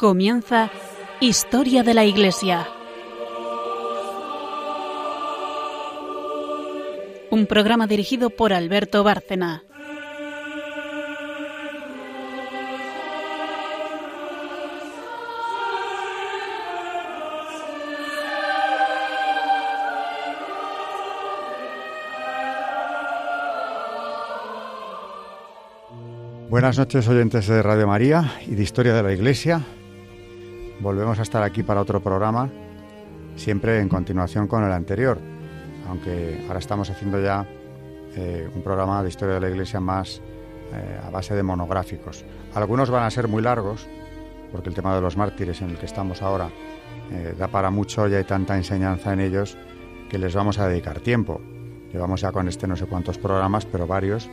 [0.00, 0.70] Comienza
[1.18, 2.68] Historia de la Iglesia.
[7.32, 9.64] Un programa dirigido por Alberto Bárcena.
[26.48, 29.66] Buenas noches oyentes de Radio María y de Historia de la Iglesia.
[30.80, 32.48] Volvemos a estar aquí para otro programa,
[33.34, 35.18] siempre en continuación con el anterior,
[35.88, 37.44] aunque ahora estamos haciendo ya
[38.14, 40.22] eh, un programa de historia de la Iglesia más
[40.72, 42.24] eh, a base de monográficos.
[42.54, 43.88] Algunos van a ser muy largos,
[44.52, 46.48] porque el tema de los mártires en el que estamos ahora
[47.10, 49.58] eh, da para mucho y hay tanta enseñanza en ellos
[50.08, 51.40] que les vamos a dedicar tiempo.
[51.92, 54.30] Llevamos ya con este no sé cuántos programas, pero varios,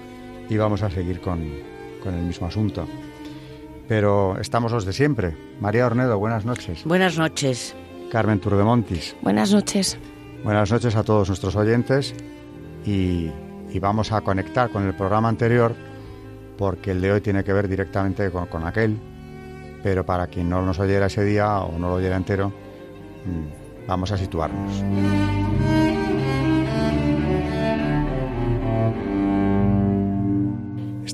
[0.48, 1.44] y vamos a seguir con,
[2.04, 2.86] con el mismo asunto.
[3.88, 5.36] Pero estamos los de siempre.
[5.60, 6.84] María Ornedo, buenas noches.
[6.86, 7.76] Buenas noches.
[8.12, 9.16] Carmen Turdemontis.
[9.22, 9.98] Buenas noches.
[10.44, 12.14] Buenas noches a todos nuestros oyentes
[12.86, 13.32] y,
[13.72, 15.76] y, vamos a conectar con el programa anterior
[16.58, 19.00] porque el de hoy tiene que ver directamente con, con aquel,
[19.84, 22.50] pero para quien no nos oyera ese día o no lo oyera entero,
[23.26, 24.84] mmm, vamos a situarnos.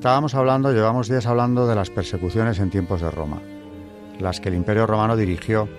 [0.02, 3.40] Estábamos hablando, llevamos días hablando de las persecuciones en tiempos de Roma,
[4.18, 5.70] las que el Imperio Romano dirigió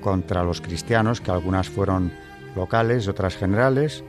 [0.00, 2.12] contra los cristianos, que algunas fueron
[2.54, 4.04] locales y otras generales.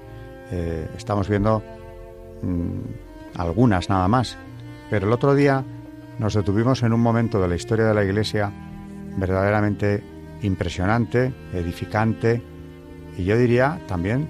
[0.51, 1.63] Eh, estamos viendo
[2.43, 2.81] mmm,
[3.35, 4.37] algunas nada más.
[4.91, 5.65] Pero el otro día
[6.19, 8.51] nos detuvimos en un momento de la historia de la Iglesia
[9.17, 10.03] verdaderamente
[10.43, 12.43] impresionante, edificante
[13.17, 14.29] y yo diría también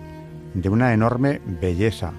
[0.53, 2.13] de una enorme belleza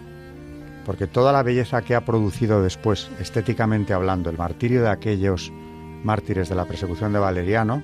[0.88, 5.52] porque toda la belleza que ha producido después, estéticamente hablando, el martirio de aquellos
[6.02, 7.82] mártires de la persecución de Valeriano,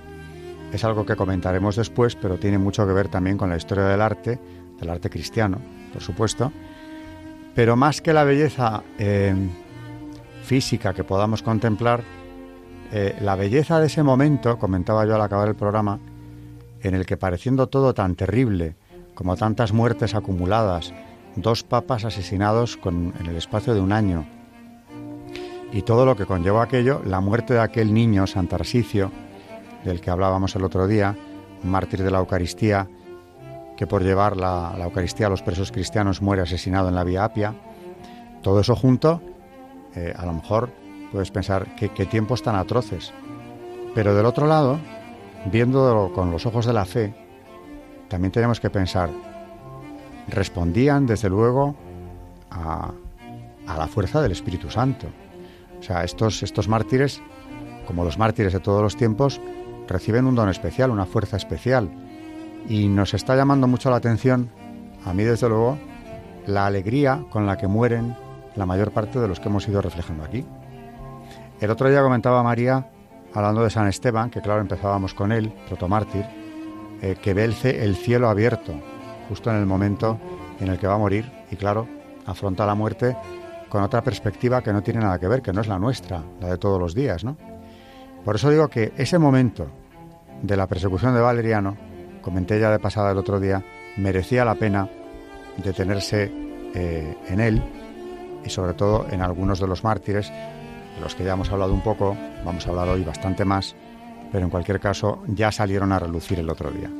[0.73, 4.01] es algo que comentaremos después, pero tiene mucho que ver también con la historia del
[4.01, 4.41] arte,
[4.81, 5.59] del arte cristiano,
[5.93, 6.51] por supuesto.
[7.55, 9.35] Pero más que la belleza eh,
[10.43, 12.03] física que podamos contemplar,
[12.91, 16.01] eh, la belleza de ese momento, comentaba yo al acabar el programa,
[16.81, 18.77] en el que pareciendo todo tan terrible,
[19.15, 20.95] como tantas muertes acumuladas,
[21.37, 24.25] dos papas asesinados con, en el espacio de un año.
[25.73, 29.11] Y todo lo que conllevó aquello, la muerte de aquel niño, Santarsicio,
[29.85, 31.17] del que hablábamos el otro día,
[31.63, 32.89] mártir de la Eucaristía,
[33.77, 37.25] que por llevar la, la, Eucaristía a los presos cristianos muere asesinado en la Vía
[37.25, 37.55] Apia.
[38.43, 39.21] Todo eso junto,
[39.95, 40.71] eh, a lo mejor
[41.11, 43.13] puedes pensar que qué tiempos tan atroces.
[43.95, 44.79] Pero del otro lado,
[45.47, 47.15] viendo con los ojos de la fe,
[48.09, 49.11] también tenemos que pensar,
[50.29, 51.75] respondían desde luego
[52.51, 52.93] a,
[53.67, 55.07] la fuerza del Espíritu Santo.
[55.79, 57.21] O sea, estos, estos mártires,
[57.87, 59.41] como los mártires de todos los tiempos,
[59.89, 61.91] reciben un don especial, una fuerza especial.
[62.69, 64.51] Y nos está llamando mucho la atención,
[65.05, 65.79] a mí desde luego,
[66.47, 68.17] la alegría con la que mueren
[68.57, 70.45] la mayor parte de los que hemos ido reflejando aquí.
[71.61, 72.91] El otro día comentaba María,
[73.33, 76.25] hablando de San Esteban, que claro, empezábamos con él, protomártir,
[77.03, 78.75] eh, que ve el, el cielo abierto,
[79.29, 80.19] justo en el momento
[80.61, 81.87] en el que va a morir y claro,
[82.27, 83.17] afronta la muerte
[83.69, 86.49] con otra perspectiva que no tiene nada que ver, que no es la nuestra, la
[86.49, 87.37] de todos los días, ¿no?
[88.25, 89.67] Por eso digo que ese momento
[90.43, 91.77] de la persecución de Valeriano,
[92.23, 93.63] comenté ya de pasada el otro día,
[93.97, 94.89] merecía la pena
[95.57, 96.31] detenerse
[96.75, 97.63] eh, en él
[98.45, 101.83] y sobre todo en algunos de los mártires, de los que ya hemos hablado un
[101.83, 103.75] poco, vamos a hablar hoy bastante más,
[104.31, 106.91] pero en cualquier caso ya salieron a relucir el otro día.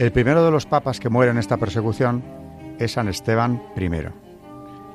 [0.00, 2.24] El primero de los papas que muere en esta persecución
[2.78, 3.90] es San Esteban I,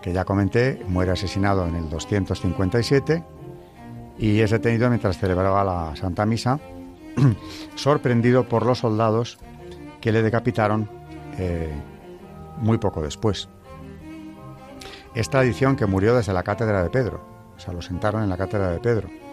[0.01, 3.23] que ya comenté, muere asesinado en el 257
[4.17, 6.59] y es detenido mientras celebraba la Santa Misa,
[7.75, 9.37] sorprendido por los soldados
[10.01, 10.89] que le decapitaron
[11.37, 11.71] eh,
[12.57, 13.47] muy poco después.
[15.13, 17.23] Es tradición que murió desde la cátedra de Pedro,
[17.55, 19.24] o sea, lo sentaron en la cátedra de Pedro.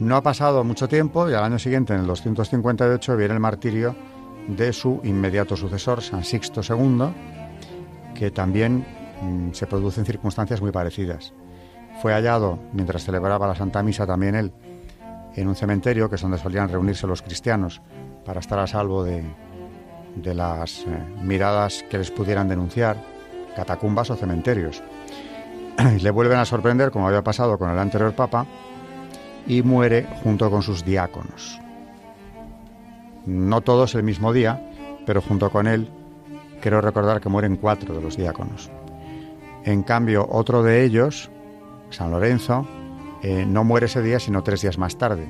[0.00, 3.96] No ha pasado mucho tiempo y al año siguiente, en el 258, viene el martirio
[4.46, 7.08] de su inmediato sucesor, San Sixto II,
[8.14, 8.86] que también
[9.20, 11.32] mmm, se produce en circunstancias muy parecidas.
[12.00, 14.52] Fue hallado, mientras celebraba la Santa Misa también él,
[15.34, 17.82] en un cementerio, que es donde solían reunirse los cristianos
[18.24, 19.24] para estar a salvo de,
[20.14, 20.86] de las eh,
[21.22, 22.96] miradas que les pudieran denunciar,
[23.56, 24.80] catacumbas o cementerios.
[25.96, 28.46] Y le vuelven a sorprender, como había pasado con el anterior Papa,
[29.48, 31.60] y muere junto con sus diáconos.
[33.26, 34.70] No todos el mismo día,
[35.06, 35.90] pero junto con él
[36.60, 38.70] quiero recordar que mueren cuatro de los diáconos.
[39.64, 41.30] En cambio, otro de ellos,
[41.90, 42.66] San Lorenzo,
[43.22, 45.26] eh, no muere ese día, sino tres días más tarde,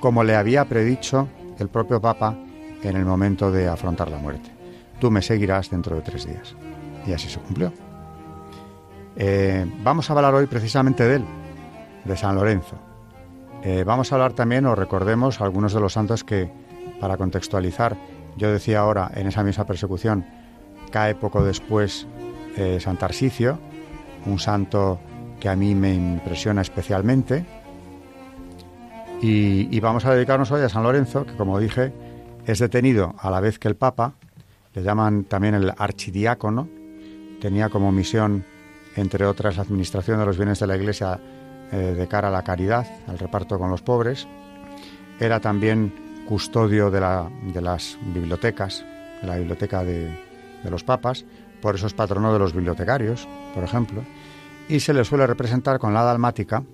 [0.00, 1.28] como le había predicho
[1.58, 2.38] el propio Papa
[2.82, 4.50] en el momento de afrontar la muerte.
[5.00, 6.54] Tú me seguirás dentro de tres días.
[7.06, 7.72] Y así se cumplió.
[9.16, 11.24] Eh, vamos a hablar hoy precisamente de él,
[12.04, 12.76] de San Lorenzo.
[13.62, 16.50] Eh, vamos a hablar también, o recordemos, algunos de los santos que,
[17.00, 17.96] para contextualizar,
[18.36, 20.24] yo decía ahora, en esa misma persecución,
[20.90, 22.06] cae poco después
[22.56, 23.58] eh, San Tarsicio,
[24.26, 24.98] un santo
[25.40, 27.44] que a mí me impresiona especialmente.
[29.20, 31.92] Y, vamos a dedicarnos hoy a San Lorenzo, que como dije,
[32.46, 34.14] es detenido a la vez que el Papa,
[34.74, 36.68] le llaman también el archidiácono,
[37.40, 38.44] tenía como misión,
[38.94, 41.18] entre otras, la administración de los bienes de la Iglesia
[41.72, 44.26] eh, de cara a la caridad, al reparto con los pobres.
[45.18, 48.84] Era también custodio de, las bibliotecas,
[49.20, 50.26] de la biblioteca de,
[50.68, 51.24] los papas,
[51.62, 54.02] por eso es patrono de los bibliotecarios, por ejemplo,
[54.68, 56.64] y se le suele representar con la dalmática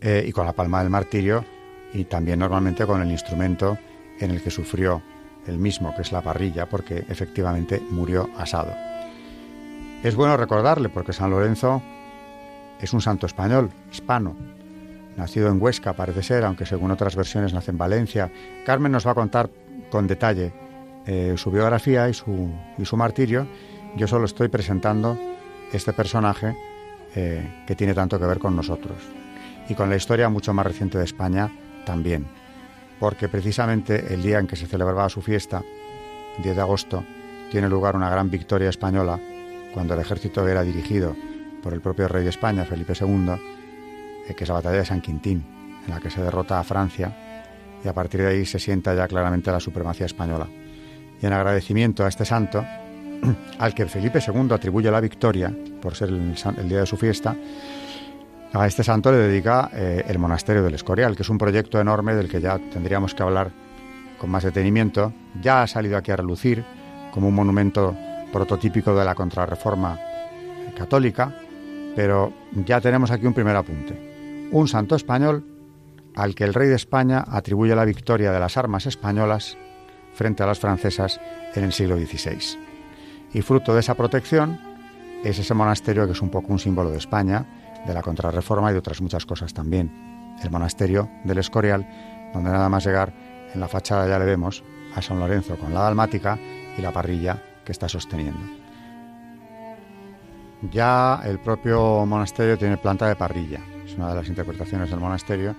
[0.00, 1.44] eh, y con la palma del martirio
[1.94, 3.78] y también normalmente con el instrumento
[4.18, 5.02] en el que sufrió
[5.46, 8.72] el mismo, que es la parrilla, porque efectivamente murió asado.
[10.02, 11.82] Es bueno recordarle porque San Lorenzo
[12.80, 14.36] es un santo español, hispano,
[15.16, 18.30] nacido en Huesca parece ser, aunque según otras versiones nace en Valencia.
[18.64, 19.50] Carmen nos va a contar
[19.90, 20.52] con detalle
[21.06, 23.46] eh, su biografía y su, martirio.
[23.96, 25.18] Yo solo estoy presentando
[25.72, 26.56] este personaje
[27.14, 28.96] eh, que tiene tanto que ver con nosotros
[29.68, 31.50] y con la historia mucho más reciente de España
[31.84, 32.26] también,
[32.98, 35.62] porque precisamente el día en que se celebraba su fiesta,
[36.42, 37.04] 10 de agosto,
[37.50, 39.18] tiene lugar una gran victoria española
[39.74, 41.14] cuando el ejército era dirigido
[41.62, 43.30] por el propio rey de España, Felipe II,
[44.28, 45.44] eh, que es la batalla de San Quintín,
[45.84, 47.16] en la que se derrota a Francia
[47.84, 50.46] y a partir de ahí se sienta ya claramente la supremacía española.
[51.20, 52.64] Y en agradecimiento a este santo,
[53.58, 57.36] al que Felipe II atribuye la victoria por ser el, día de su fiesta,
[58.52, 62.14] a este santo le dedica eh, el monasterio del Escorial, que es un proyecto enorme
[62.14, 63.52] del que ya tendríamos que hablar
[64.18, 65.12] con más detenimiento.
[65.40, 66.64] Ya ha salido aquí a relucir
[67.12, 67.96] como un monumento
[68.32, 69.98] prototípico de la contrarreforma
[70.76, 71.34] católica,
[71.96, 72.32] pero
[72.66, 74.48] ya tenemos aquí un primer apunte.
[74.52, 75.44] Un santo español
[76.14, 79.56] al que el rey de España atribuye la victoria de las armas españolas
[80.14, 81.20] frente a las francesas
[81.54, 82.58] en el siglo XVI.
[83.32, 84.60] Y fruto de esa protección
[85.24, 87.46] es ese monasterio que es un poco un símbolo de España,
[87.86, 90.36] de la contrarreforma y de otras muchas cosas también.
[90.42, 91.86] El monasterio del Escorial,
[92.32, 93.12] donde nada más llegar
[93.54, 94.64] en la fachada ya le vemos
[94.94, 96.38] a San Lorenzo con la dalmática
[96.76, 98.69] y la parrilla que está sosteniendo.
[100.70, 105.56] Ya el propio monasterio tiene planta de parrilla, es una de las interpretaciones del monasterio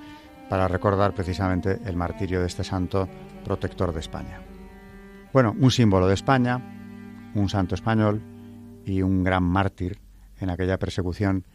[0.47, 3.09] para recordar precisamente el martirio de este santo
[3.43, 4.41] protector de España.
[5.33, 6.61] Bueno, un símbolo de España,
[7.33, 8.21] un santo español
[8.85, 9.99] y un gran mártir
[10.39, 11.45] en aquella persecución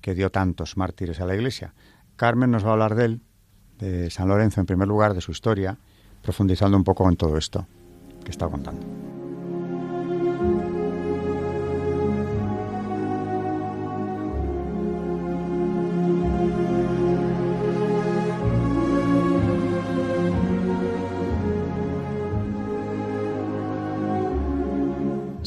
[0.00, 1.74] que dio tantos mártires a la Iglesia.
[2.16, 3.20] Carmen nos va a hablar de él,
[3.78, 5.78] de San Lorenzo en primer lugar, de su historia,
[6.22, 7.66] profundizando un poco en todo esto
[8.24, 9.15] que está contando.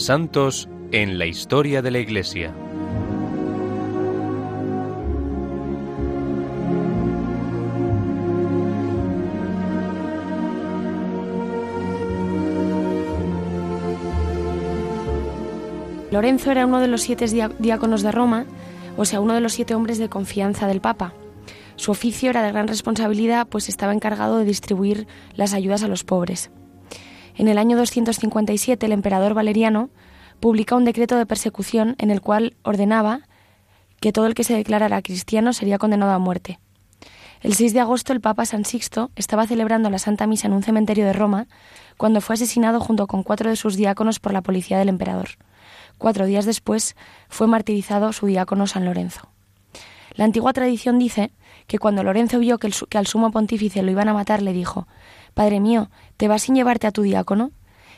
[0.10, 2.52] Santos en la historia de la Iglesia.
[16.10, 17.28] Lorenzo era uno de los siete
[17.60, 18.48] diáconos de Roma,
[18.98, 21.14] o sea, uno de los siete hombres de confianza del Papa.
[21.76, 26.04] Su oficio era de gran responsabilidad, pues estaba encargado de distribuir las ayudas a los
[26.04, 26.50] pobres.
[27.40, 29.90] En el año 257 el emperador Valeriano
[30.42, 33.22] publica un decreto de persecución en el cual ordenaba
[34.02, 36.60] que todo el que se declarara cristiano sería condenado a muerte.
[37.40, 40.64] El 6 de agosto el Papa San Sixto estaba celebrando la Santa Misa en un
[40.64, 41.48] cementerio de Roma
[41.96, 45.30] cuando fue asesinado junto con cuatro de sus diáconos por la policía del emperador.
[45.98, 46.98] Cuatro días después
[47.30, 49.30] fue martirizado su diácono San Lorenzo.
[50.20, 51.32] La antigua tradición dice
[51.66, 54.86] que cuando Lorenzo vio que, al sumo pontífice lo iban a matar, le dijo
[55.34, 57.52] Padre mío, ¿te vas sin llevarte a tu diácono?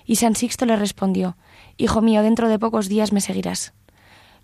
[0.06, 1.36] Y San Sixto le respondió
[1.78, 3.74] Hijo mío, dentro de pocos días me seguirás.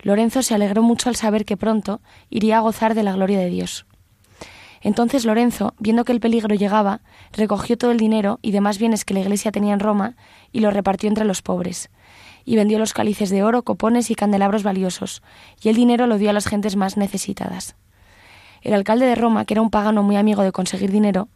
[0.00, 3.48] Lorenzo se alegró mucho al saber que pronto iría a gozar de la gloria de
[3.48, 3.86] Dios.
[4.80, 9.14] Entonces Lorenzo, viendo que el peligro llegaba, recogió todo el dinero y demás bienes que
[9.14, 10.16] la iglesia tenía en Roma
[10.50, 11.90] y lo repartió entre los pobres.
[12.48, 15.22] Y vendió los cálices de oro, copones y candelabros valiosos,
[15.60, 17.76] y el dinero lo dio a las gentes más necesitadas.
[18.62, 21.28] El alcalde de Roma, que era un pagano muy amigo de conseguir dinero,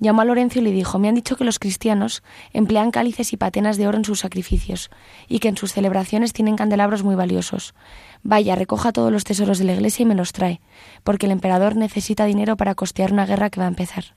[0.00, 3.36] Llamó a Lorenzo y le dijo, me han dicho que los cristianos emplean cálices y
[3.36, 4.90] patenas de oro en sus sacrificios
[5.28, 7.74] y que en sus celebraciones tienen candelabros muy valiosos.
[8.22, 10.62] Vaya, recoja todos los tesoros de la iglesia y me los trae,
[11.04, 14.16] porque el emperador necesita dinero para costear una guerra que va a empezar.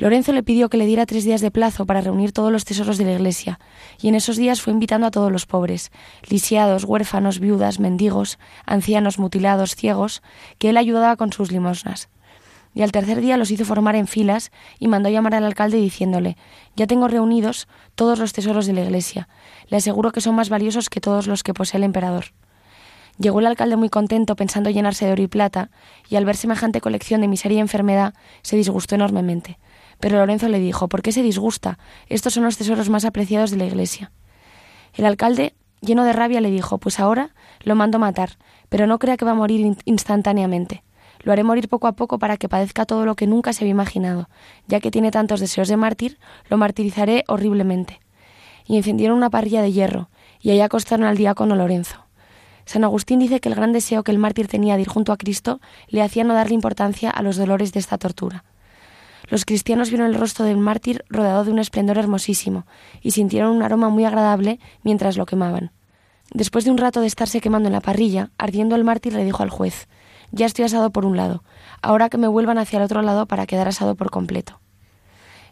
[0.00, 2.96] Lorenzo le pidió que le diera tres días de plazo para reunir todos los tesoros
[2.96, 3.60] de la iglesia,
[4.00, 5.92] y en esos días fue invitando a todos los pobres,
[6.26, 10.22] lisiados, huérfanos, viudas, mendigos, ancianos, mutilados, ciegos,
[10.58, 12.08] que él ayudaba con sus limosnas
[12.72, 16.36] y al tercer día los hizo formar en filas y mandó llamar al alcalde diciéndole
[16.76, 19.28] Ya tengo reunidos todos los tesoros de la iglesia.
[19.66, 22.26] Le aseguro que son más valiosos que todos los que posee el emperador.
[23.18, 25.70] Llegó el alcalde muy contento pensando llenarse de oro y plata,
[26.08, 29.58] y al ver semejante colección de miseria y enfermedad se disgustó enormemente.
[30.00, 31.78] Pero Lorenzo le dijo ¿Por qué se disgusta?
[32.08, 34.10] Estos son los tesoros más apreciados de la iglesia.
[34.94, 38.38] El alcalde, lleno de rabia, le dijo Pues ahora lo mando matar,
[38.68, 40.82] pero no crea que va a morir instantáneamente.
[41.22, 43.72] Lo haré morir poco a poco para que padezca todo lo que nunca se había
[43.72, 44.30] imaginado.
[44.66, 48.00] Ya que tiene tantos deseos de mártir, lo martirizaré horriblemente.
[48.66, 50.08] Y encendieron una parrilla de hierro,
[50.40, 52.06] y allá acostaron al diácono Lorenzo.
[52.64, 55.16] San Agustín dice que el gran deseo que el mártir tenía de ir junto a
[55.16, 58.44] Cristo le hacía no darle importancia a los dolores de esta tortura.
[59.28, 62.66] Los cristianos vieron el rostro del mártir rodeado de un esplendor hermosísimo,
[63.00, 65.72] y sintieron un aroma muy agradable mientras lo quemaban.
[66.32, 69.42] Después de un rato de estarse quemando en la parrilla, ardiendo el mártir le dijo
[69.42, 69.88] al juez
[70.32, 71.42] ya estoy asado por un lado,
[71.82, 74.60] ahora que me vuelvan hacia el otro lado para quedar asado por completo.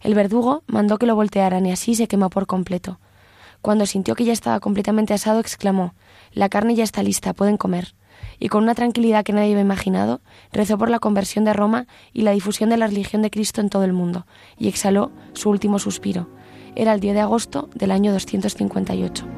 [0.01, 3.01] El verdugo mandó que lo voltearan y así se quemó por completo.
[3.61, 5.95] Cuando sintió que ya estaba completamente asado, exclamó
[6.33, 7.95] La carne ya está lista, pueden comer.
[8.38, 10.21] Y con una tranquilidad que nadie había imaginado,
[10.52, 13.71] rezó por la conversión de Roma y la difusión de la religión de Cristo en
[13.71, 14.26] todo el mundo,
[14.59, 16.28] y exhaló su último suspiro.
[16.75, 19.38] Era el 10 de agosto del año 258.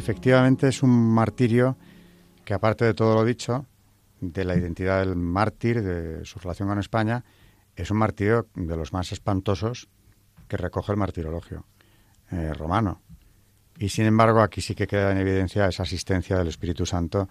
[0.00, 1.76] Efectivamente es un martirio
[2.46, 3.66] que aparte de todo lo dicho,
[4.22, 7.22] de la identidad del mártir, de su relación con España,
[7.76, 9.90] es un martirio de los más espantosos
[10.48, 11.66] que recoge el martirologio
[12.30, 13.02] eh, romano.
[13.78, 17.28] Y sin embargo, aquí sí que queda en evidencia esa asistencia del Espíritu Santo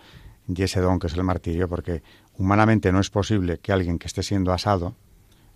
[0.48, 2.04] y ese don que es el martirio, porque
[2.38, 4.96] humanamente no es posible que alguien que esté siendo asado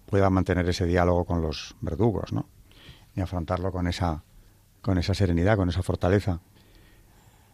[0.07, 2.49] pueda mantener ese diálogo con los verdugos, ¿no?
[3.15, 4.23] Y afrontarlo con esa,
[4.81, 6.41] con esa serenidad, con esa fortaleza.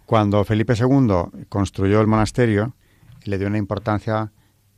[0.09, 2.73] Cuando Felipe II construyó el monasterio,
[3.25, 4.31] le dio una importancia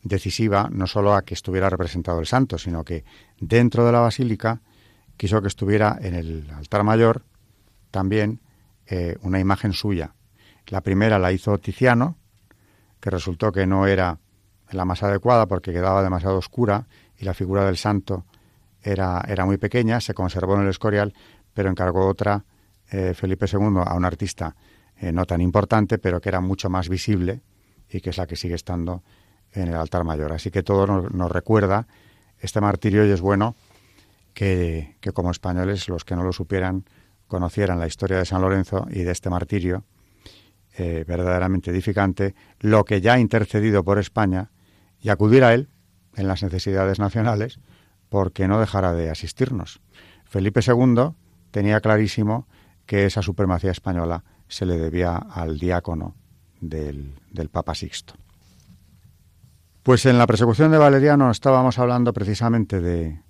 [0.04, 3.06] decisiva no solo a que estuviera representado el santo, sino que
[3.40, 4.60] dentro de la basílica
[5.16, 7.24] quiso que estuviera en el altar mayor
[7.92, 8.42] también
[8.88, 10.16] eh, una imagen suya.
[10.68, 12.18] La primera la hizo Tiziano,
[13.00, 14.20] que resultó que no era
[14.70, 18.26] la más adecuada porque quedaba demasiado oscura y la figura del santo
[18.84, 21.14] era, era muy pequeña, se conservó en el Escorial,
[21.54, 22.44] pero encargó otra
[22.90, 24.58] eh, Felipe II a un artista
[25.02, 27.42] eh, no tan importante, pero que era mucho más visible
[27.90, 29.02] y que es la que sigue estando
[29.52, 30.32] en el altar mayor.
[30.32, 31.88] Así que todo nos, recuerda
[32.40, 33.56] este martirio y es bueno
[34.36, 36.86] que, como españoles, los que no lo supieran,
[37.28, 39.86] conocieran la historia de San Lorenzo y de este martirio
[40.78, 44.52] eh, verdaderamente edificante, lo que ya ha intercedido por España
[45.02, 45.70] y acudir a él
[46.16, 47.60] en las necesidades nacionales,
[48.10, 49.82] porque no dejará de asistirnos.
[50.26, 51.16] Felipe II
[51.50, 52.48] tenía clarísimo
[52.86, 56.14] que esa supremacía española se le debía al diácono
[56.60, 57.16] del,
[57.50, 58.16] Papa Sixto.
[59.82, 63.22] Pues en la persecución de Valeriano estábamos hablando precisamente de,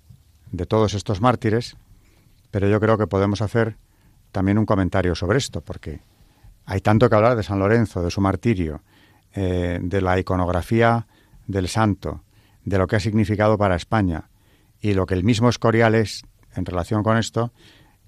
[0.50, 1.76] de todos estos mártires,
[2.50, 3.76] pero yo creo que podemos hacer
[4.32, 6.00] también un comentario sobre esto, porque
[6.66, 8.82] hay tanto que hablar de San Lorenzo, de su martirio,
[9.32, 11.06] eh, de la iconografía
[11.46, 12.24] del santo,
[12.64, 14.28] de lo que ha significado para España
[14.80, 16.24] y lo que el mismo Escorial es
[16.56, 17.52] en relación con esto,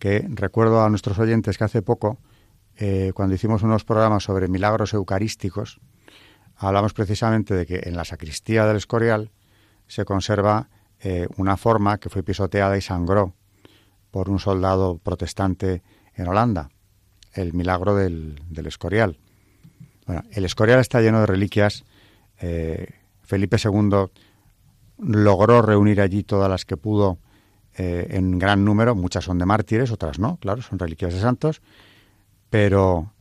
[0.00, 2.18] que recuerdo a nuestros oyentes que hace poco
[2.76, 5.80] eh, cuando hicimos unos programas sobre milagros eucarísticos,
[6.56, 9.30] hablamos precisamente de que en la sacristía del Escorial
[9.86, 10.68] se conserva
[11.00, 13.34] eh, una forma que fue pisoteada y sangró
[14.10, 15.82] por un soldado protestante
[16.14, 16.70] en Holanda,
[17.32, 19.18] el milagro del, Escorial.
[20.06, 21.84] Bueno, el Escorial está lleno de reliquias.
[22.40, 22.88] Eh,
[23.22, 24.10] Felipe II
[24.98, 27.18] logró reunir allí todas las que pudo
[27.76, 31.60] en gran número, muchas son de mártires, otras no, claro, son reliquias de santos,
[32.54, 33.12] pero,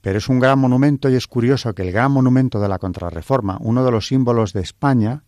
[0.00, 3.58] pero es un gran monumento y es curioso que el gran monumento de la contrarreforma,
[3.60, 5.22] uno de los símbolos de España,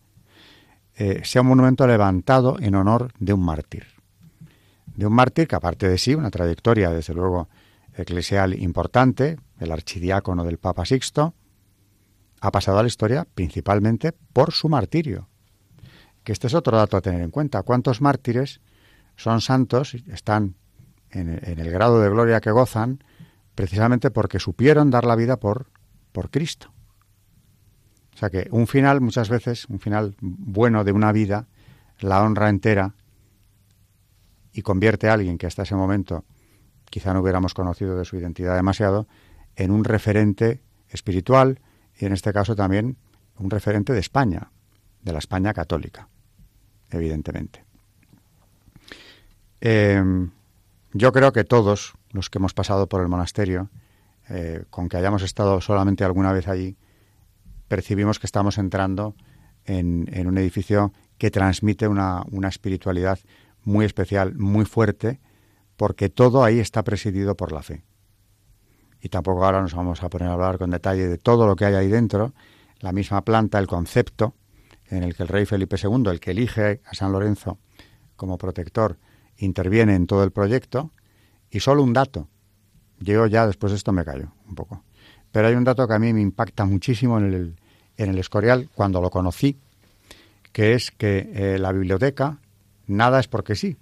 [0.95, 3.85] eh, sea un monumento levantado en honor de un mártir.
[4.87, 7.47] De un mártir que aparte de sí, una trayectoria desde luego
[7.95, 11.35] eclesial importante, el archidiácono del Papa Sixto,
[12.41, 15.27] ha pasado a la historia principalmente por su martirio.
[16.23, 17.61] Que este es otro dato a tener en cuenta.
[17.61, 18.61] ¿Cuántos mártires
[19.15, 20.55] son santos, están
[21.11, 23.03] en, el grado de gloria que gozan,
[23.57, 25.71] precisamente porque supieron dar la vida por,
[26.11, 26.71] por Cristo?
[28.13, 31.47] O sea que un final, muchas veces, un final bueno de una vida,
[31.99, 32.93] la honra entera
[34.53, 36.23] y convierte a alguien que hasta ese momento
[36.85, 39.07] quizá no hubiéramos conocido de su identidad demasiado,
[39.55, 41.59] en un referente espiritual
[41.97, 42.95] y en este caso también
[43.39, 44.51] un referente de España,
[45.01, 46.09] de la España católica,
[46.91, 47.65] evidentemente.
[49.61, 50.29] Em,
[50.93, 53.69] yo creo que todos los que hemos pasado por el monasterio,
[54.29, 56.77] eh, con que hayamos estado solamente alguna vez allí,
[57.67, 59.15] percibimos que estamos entrando
[59.65, 63.19] en, en un edificio que transmite una, una espiritualidad
[63.63, 65.19] muy especial, muy fuerte,
[65.75, 67.83] porque todo ahí está presidido por la fe.
[69.01, 71.65] Y tampoco ahora nos vamos a poner a hablar con detalle de todo lo que
[71.65, 72.33] hay ahí dentro,
[72.79, 74.35] la misma planta, el concepto
[74.89, 77.59] en el que el rey Felipe II, el que elige a San Lorenzo
[78.15, 78.97] como protector,
[79.37, 80.91] interviene en todo el proyecto.
[81.49, 82.27] Y solo un dato,
[82.99, 84.83] yo ya después de esto me callo un poco,
[85.31, 87.55] pero hay un dato que a mí me impacta muchísimo en el,
[87.95, 89.57] en el Escorial cuando lo conocí,
[90.51, 92.39] que es que eh, la biblioteca,
[92.87, 93.77] nada es porque sí,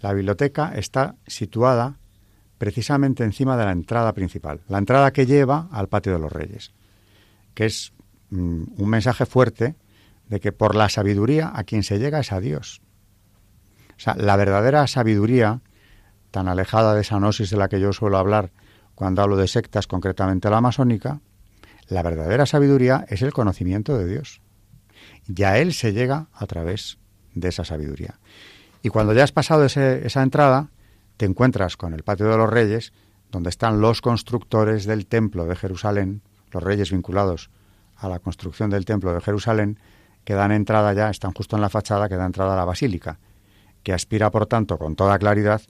[0.00, 1.96] la biblioteca está situada
[2.58, 6.72] precisamente encima de la entrada principal, la entrada que lleva al patio de los reyes,
[7.54, 7.92] que es
[8.30, 9.76] mm, un mensaje fuerte
[10.28, 12.82] de que por la sabiduría a quien se llega es a Dios.
[13.98, 15.60] O sea, la verdadera sabiduría,
[16.30, 18.52] tan alejada de esa gnosis de la que yo suelo hablar
[18.94, 21.20] cuando hablo de sectas, concretamente la masónica,
[21.88, 24.40] la verdadera sabiduría es el conocimiento de Dios.
[25.26, 26.98] Y a Él se llega a través
[27.34, 28.18] de esa sabiduría.
[28.82, 30.70] Y cuando ya has pasado esa entrada,
[31.16, 32.92] te encuentras con el patio de los reyes,
[33.30, 36.22] donde están los constructores del templo de Jerusalén,
[36.52, 37.50] los reyes vinculados
[37.96, 39.78] a la construcción del templo de Jerusalén,
[40.24, 43.18] que dan entrada ya, están justo en la fachada que da entrada a la basílica,
[43.88, 45.62] que aspira, por tanto, con toda claridad,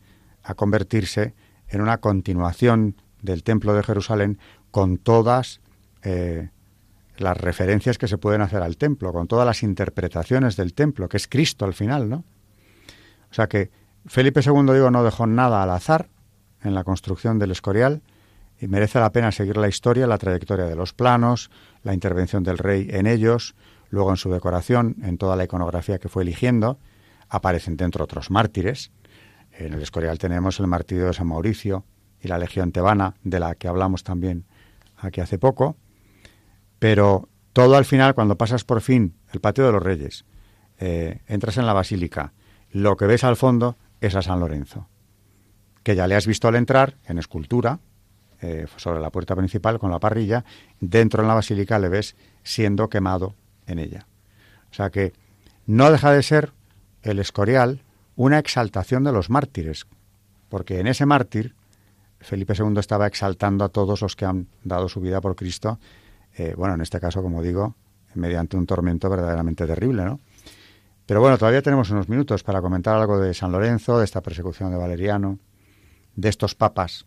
[0.42, 1.37] a convertirse
[1.68, 4.40] en una continuación del templo de Jerusalén
[4.72, 5.61] con todas
[6.02, 6.50] eh,
[7.16, 11.16] las referencias que se pueden hacer al templo, con todas las interpretaciones del templo, que
[11.16, 12.24] es Cristo al final, ¿no?
[13.31, 13.70] O sea que
[14.04, 16.09] Felipe II, digo, no dejó nada al azar
[16.64, 18.02] en la construcción del Escorial
[18.59, 21.52] y merece la pena seguir la historia, la trayectoria de los planos,
[21.85, 23.54] la intervención del rey en ellos,
[23.90, 26.81] luego en su decoración, en toda la iconografía que fue eligiendo,
[27.28, 28.90] aparecen dentro otros mártires.
[29.52, 31.84] En el Escorial tenemos el martirio de San Mauricio
[32.20, 34.44] y la Legión Tebana, de la que hablamos también
[34.96, 35.76] aquí hace poco.
[36.78, 40.24] Pero todo al final, cuando pasas por fin el patio de los Reyes,
[40.78, 42.32] eh, entras en la basílica,
[42.70, 44.88] lo que ves al fondo es a San Lorenzo,
[45.82, 47.80] que ya le has visto al entrar en escultura,
[48.40, 50.44] eh, sobre la puerta principal con la parrilla,
[50.78, 52.14] dentro en la basílica le ves
[52.44, 53.34] siendo quemado
[53.66, 54.06] en ella.
[54.70, 55.12] O sea que
[55.66, 56.52] no deja de ser
[57.02, 57.82] el Escorial
[58.16, 59.87] una exaltación de los mártires,
[60.48, 61.54] porque en ese mártir
[62.20, 65.78] Felipe II estaba exaltando a todos los que han dado su vida por Cristo,
[66.37, 67.76] eh, bueno, en este caso, como digo,
[68.14, 70.20] mediante un tormento verdaderamente terrible, ¿no?
[71.06, 74.70] Pero bueno, todavía tenemos unos minutos para comentar algo de San Lorenzo, de esta persecución
[74.70, 75.38] de Valeriano,
[76.16, 77.06] de estos papas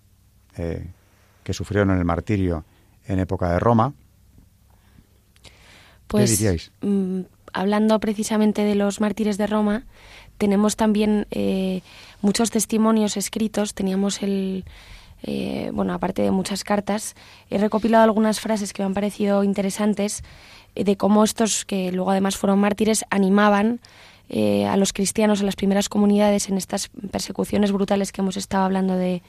[0.57, 0.91] eh,
[1.43, 2.65] que sufrieron el martirio
[3.05, 3.93] en época de Roma.
[6.07, 6.71] Pues, ¿Qué diríais?
[7.51, 9.83] Mm, hablando precisamente de los mártires de Roma,
[10.37, 11.81] tenemos también eh,
[12.21, 13.73] muchos testimonios escritos.
[13.73, 14.65] Teníamos el,
[15.23, 17.15] eh, bueno, aparte de muchas cartas,
[17.49, 20.23] he recopilado algunas frases que me han parecido interesantes
[20.75, 23.79] eh, de cómo estos, que luego además fueron mártires, animaban
[24.33, 28.95] a los cristianos, a las primeras comunidades en estas persecuciones brutales que hemos estado hablando
[28.95, 29.23] de,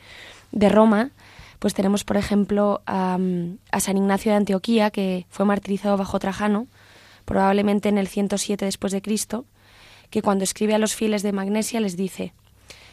[0.52, 1.10] de Roma.
[1.58, 3.18] Pues tenemos, por ejemplo, a,
[3.72, 6.68] a, San Ignacio de Antioquía, que fue martirizado bajo Trajano,
[7.24, 9.46] probablemente en el 107 después de Cristo,
[10.10, 12.34] que cuando escribe a los fieles de Magnesia les dice: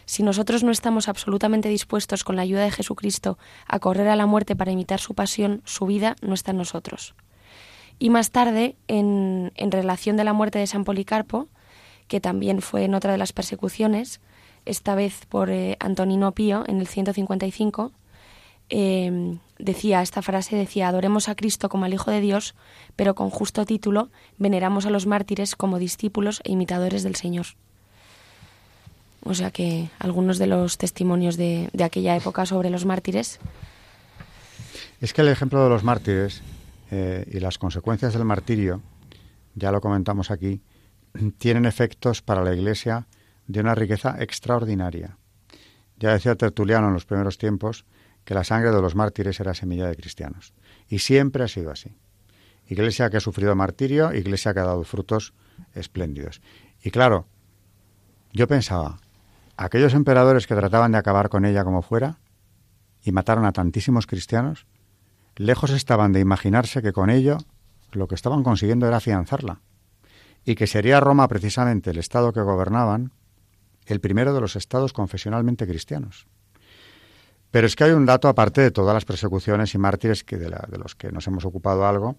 [0.06, 3.38] Si nosotros no estamos absolutamente dispuestos con la ayuda de Jesucristo
[3.68, 7.16] a correr a la muerte para imitar su pasión, su vida no está en nosotros.
[8.00, 11.50] Y más tarde, en, en relación de la muerte de San Policarpo,
[12.08, 14.22] que también fue en otra de las persecuciones,
[14.66, 17.92] esta vez por eh, Antonino Pío en el 155,
[18.70, 22.56] eh, decía esta frase, decía, adoremos a Cristo como al Hijo de Dios,
[22.96, 27.48] pero con justo título veneramos a los mártires como discípulos e imitadores del Señor.
[29.24, 33.40] O sea que algunos de los testimonios de, de aquella época sobre los mártires.
[35.02, 36.42] Es que el ejemplo de los mártires
[36.92, 38.82] eh, y las consecuencias del martirio,
[39.56, 40.62] ya lo comentamos aquí,
[41.38, 43.08] tienen efectos para la Iglesia
[43.48, 45.18] de una riqueza extraordinaria.
[45.98, 47.86] Ya decía Tertuliano en los primeros tiempos
[48.30, 50.54] que la sangre de los mártires era semilla de cristianos.
[50.88, 51.98] Y siempre ha sido así.
[52.68, 55.34] Iglesia que ha sufrido martirio, iglesia que ha dado frutos
[55.74, 56.40] espléndidos.
[56.84, 57.26] Y claro,
[58.32, 59.00] yo pensaba,
[59.58, 62.20] aquellos emperadores que trataban de acabar con ella como fuera
[63.02, 64.68] y mataron a tantísimos cristianos,
[65.36, 67.40] lejos estaban de imaginarse que con ello
[67.94, 69.62] lo que estaban consiguiendo era afianzarla
[70.46, 73.12] y que sería Roma precisamente el estado que gobernaban
[73.88, 76.28] el primero de los estados confesionalmente cristianos.
[77.52, 80.50] Pero es que hay un dato, aparte de todas las persecuciones y mártires que de,
[80.50, 82.18] de los que nos hemos ocupado algo,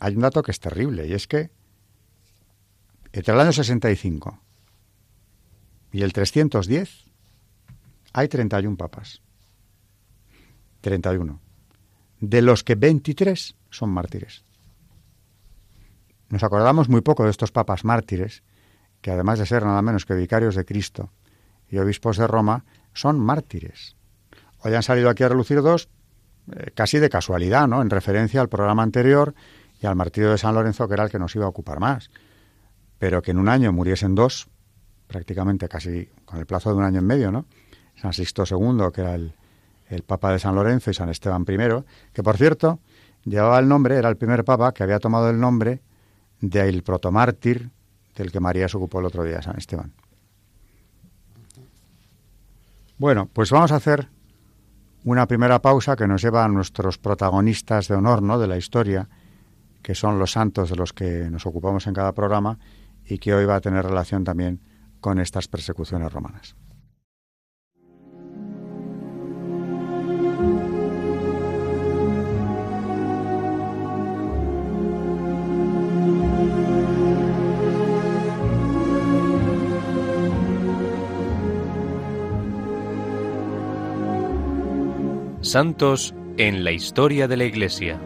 [0.00, 1.50] hay un dato que es terrible, y es que
[3.12, 4.40] entre el año 65
[5.92, 7.04] y el 310
[8.12, 9.22] hay 31 papas.
[10.80, 11.40] 31.
[12.20, 14.44] De los que 23 son mártires.
[16.28, 18.42] Nos acordamos muy poco de estos papas mártires,
[19.00, 21.12] que además de ser nada menos que vicarios de Cristo
[21.68, 23.97] y obispos de Roma, son mártires.
[24.60, 25.88] Hoy han salido aquí a relucir dos,
[26.52, 27.82] eh, casi de casualidad, ¿no?
[27.82, 29.34] En referencia al programa anterior
[29.80, 32.10] y al martirio de San Lorenzo, que era el que nos iba a ocupar más.
[32.98, 34.48] Pero que en un año muriesen dos,
[35.06, 37.46] prácticamente casi con el plazo de un año y medio, ¿no?
[37.96, 39.34] San Sixto II, que era el,
[40.06, 42.78] Papa de San Lorenzo, y San Esteban I, que por cierto
[43.24, 45.80] llevaba el nombre, era el primer Papa que había tomado el nombre
[46.40, 47.70] del protomártir
[48.14, 49.92] del que María se ocupó el otro día, San Esteban.
[52.98, 54.08] Bueno, pues vamos a hacer
[55.04, 58.38] una primera pausa que nos lleva a nuestros protagonistas de honor, ¿no?
[58.38, 59.08] De la historia,
[59.82, 62.58] que son los santos de los que nos ocupamos en cada programa
[63.04, 64.60] y que hoy va a tener relación también
[65.00, 66.56] con estas persecuciones romanas.
[85.48, 87.98] Santos en la historia de la Iglesia.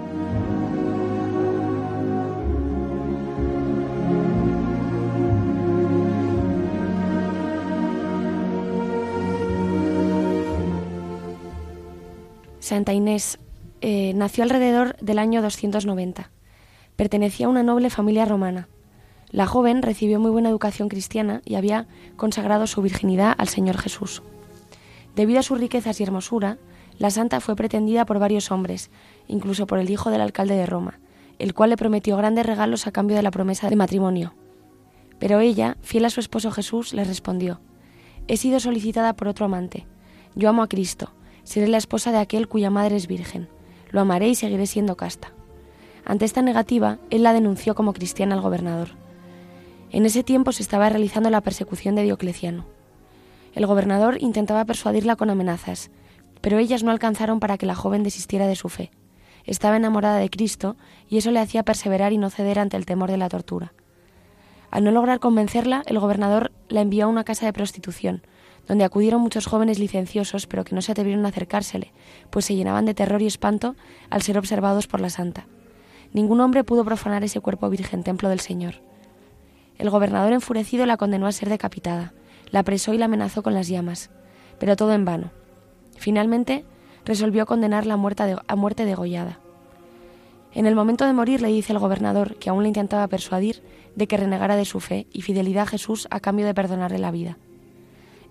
[12.61, 13.41] Santa Inés
[13.81, 16.31] eh, nació alrededor del año 290.
[16.95, 18.69] Pertenecía a una noble familia romana.
[19.33, 24.23] La joven recibió muy buena educación cristiana y había consagrado su virginidad al Señor Jesús.
[25.17, 26.59] Debido a sus riquezas y hermosura,
[26.99, 28.91] la santa fue pretendida por varios hombres,
[29.29, 31.01] incluso por el hijo del alcalde de Roma,
[31.39, 34.35] el cual le prometió grandes regalos a cambio de la promesa de matrimonio.
[35.19, 37.61] Pero ella, fiel a su esposo Jesús, le respondió,
[38.29, 39.87] He sido solicitada por otro amante.
[40.35, 41.13] Yo amo a Cristo,
[41.45, 43.49] seré la esposa de aquel cuya madre es virgen.
[43.91, 45.33] Lo amaré y seguiré siendo casta.
[46.05, 48.91] Ante esta negativa, él la denunció como cristiana al gobernador.
[49.91, 52.65] En ese tiempo se estaba realizando la persecución de Diocleciano.
[53.55, 55.91] El gobernador intentaba persuadirla con amenazas,
[56.43, 58.91] pero ellas no alcanzaron para que la joven desistiera de su fe.
[59.45, 60.77] Estaba enamorada de Cristo
[61.09, 63.73] y eso le hacía perseverar y no ceder ante el temor de la tortura.
[64.71, 68.23] Al no lograr convencerla, el gobernador la envió a una casa de prostitución,
[68.67, 71.93] donde acudieron muchos jóvenes licenciosos, pero que no se atrevieron a acercársele,
[72.31, 73.75] pues se llenaban de terror y espanto
[74.11, 75.47] al ser observados por la santa.
[76.13, 78.77] Ningún hombre pudo profanar ese cuerpo virgen, templo del Señor.
[79.79, 82.13] El gobernador enfurecido la condenó a ser decapitada,
[82.51, 84.11] la apresó y la amenazó con las llamas,
[84.59, 85.42] pero todo en vano.
[86.03, 86.65] Finalmente,
[87.05, 89.39] resolvió condenarla a muerte, a muerte degollada.
[90.53, 93.63] En el momento de morir le dice el gobernador, que aún le intentaba persuadir,
[93.95, 97.13] de que renegara de su fe y fidelidad a Jesús a cambio de perdonarle la
[97.13, 97.39] vida.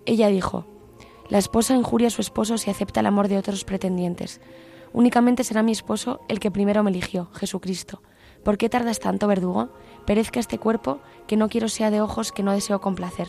[0.04, 0.66] Ella dijo,
[1.30, 4.42] La esposa injuria a su esposo si acepta el amor de otros pretendientes.
[4.92, 8.02] Únicamente será mi esposo el que primero me eligió, Jesucristo.
[8.44, 9.70] ¿Por qué tardas tanto, verdugo?
[10.04, 13.28] Perezca este cuerpo, que no quiero sea de ojos que no deseo complacer.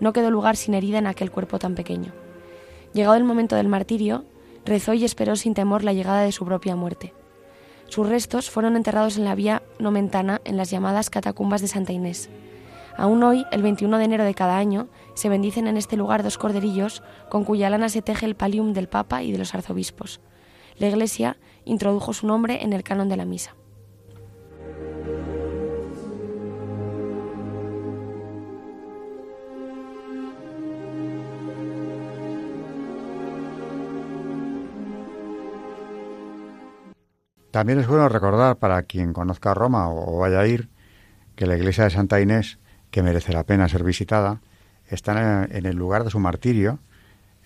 [0.00, 2.12] No quedó lugar sin herida en aquel cuerpo tan pequeño.
[2.94, 4.24] Llegado el momento del martirio,
[4.64, 7.12] rezó y esperó sin temor la llegada de su propia muerte.
[7.88, 12.30] Sus restos fueron enterrados en la vía nomentana en las llamadas catacumbas de Santa Inés.
[12.96, 16.38] Aún hoy, el 21 de enero de cada año, se bendicen en este lugar dos
[16.38, 20.20] corderillos con cuya lana se teje el palium del Papa y de los arzobispos.
[20.78, 23.56] La Iglesia introdujo su nombre en el canon de la misa.
[37.54, 40.68] También es bueno recordar para quien conozca Roma o vaya a ir
[41.36, 42.58] que la iglesia de Santa Inés,
[42.90, 44.40] que merece la pena ser visitada,
[44.88, 46.80] está en el lugar de su martirio,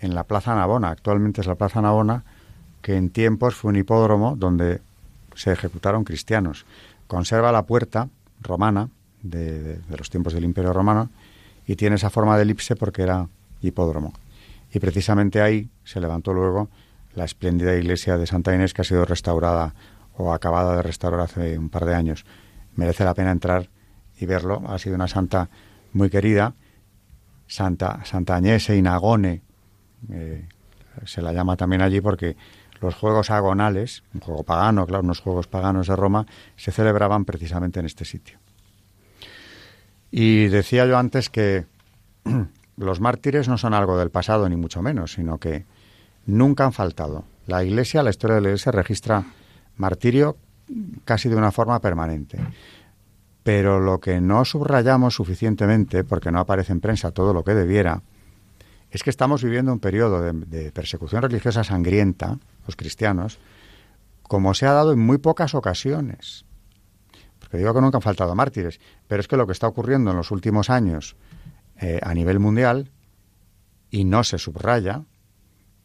[0.00, 0.88] en la Plaza Navona.
[0.88, 2.24] Actualmente es la Plaza Navona,
[2.80, 4.80] que en tiempos fue un hipódromo donde
[5.34, 6.64] se ejecutaron cristianos.
[7.06, 8.08] Conserva la puerta
[8.40, 8.88] romana
[9.22, 11.10] de, los tiempos del Imperio Romano
[11.66, 13.28] y tiene esa forma de elipse porque era
[13.60, 14.14] hipódromo.
[14.72, 16.70] Y precisamente ahí se levantó luego
[17.14, 19.74] la espléndida iglesia de Santa Inés que ha sido restaurada
[20.18, 22.26] o acabada de restaurar hace un par de años.
[22.74, 23.70] Merece la pena entrar
[24.18, 24.62] y verlo.
[24.66, 25.48] Ha sido una santa
[25.92, 26.54] muy querida.
[27.46, 29.42] Santa, Santa Agnese Inagone,
[30.12, 30.46] eh,
[31.06, 32.36] se la llama también allí porque
[32.80, 36.26] los juegos agonales, un juego pagano, claro, unos juegos paganos de Roma,
[36.56, 38.38] se celebraban precisamente en este sitio.
[40.10, 41.66] Y decía yo antes que
[42.76, 45.64] los mártires no son algo del pasado, ni mucho menos, sino que
[46.26, 47.24] nunca han faltado.
[47.46, 49.24] La Iglesia, la historia de la Iglesia registra
[49.78, 50.36] martirio
[51.04, 52.38] casi de una forma permanente.
[53.42, 58.02] Pero lo que no subrayamos suficientemente, porque no aparece en prensa todo lo que debiera,
[58.90, 63.38] es que estamos viviendo un periodo de, persecución religiosa sangrienta, los cristianos,
[64.22, 66.44] como se ha dado en muy pocas ocasiones.
[67.38, 70.16] Porque digo que nunca han faltado mártires, pero es que lo que está ocurriendo en
[70.16, 71.16] los últimos años
[71.80, 72.90] eh, a nivel mundial,
[73.90, 75.04] y no se subraya,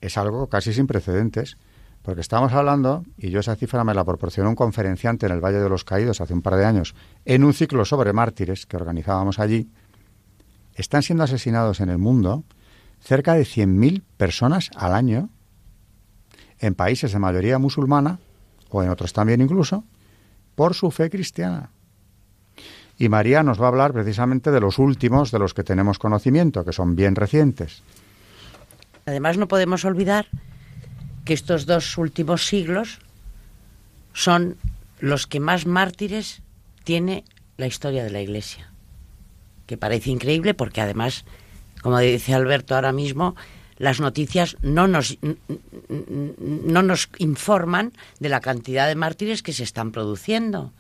[0.02, 1.58] es algo casi sin precedentes,
[2.04, 5.60] porque estamos hablando, y yo esa cifra me la proporcionó un conferenciante en el Valle
[5.60, 9.40] de los Caídos hace un par de años, en un ciclo sobre mártires que organizábamos
[9.40, 9.72] allí,
[10.76, 12.44] están siendo asesinados en el mundo
[13.00, 15.30] cerca de 100.000 personas al año
[16.60, 18.20] en países de mayoría musulmana,
[18.70, 19.86] o en otros también incluso,
[20.56, 21.70] por su fe cristiana.
[22.98, 26.66] Y María nos va a hablar precisamente de los últimos de los que tenemos conocimiento,
[26.66, 27.82] que son bien recientes.
[29.06, 30.28] Además, no podemos olvidar
[31.26, 33.00] que estos dos últimos siglos
[34.14, 34.58] son
[35.00, 36.42] los que más mártires
[36.84, 37.24] tiene
[37.58, 38.72] la historia de la Iglesia.
[39.66, 41.26] Que parece increíble porque además
[41.84, 43.36] como dice Alberto ahora mismo,
[43.78, 45.18] las noticias no nos,
[46.40, 50.72] no nos informan de la cantidad de mártires que se están produciendo.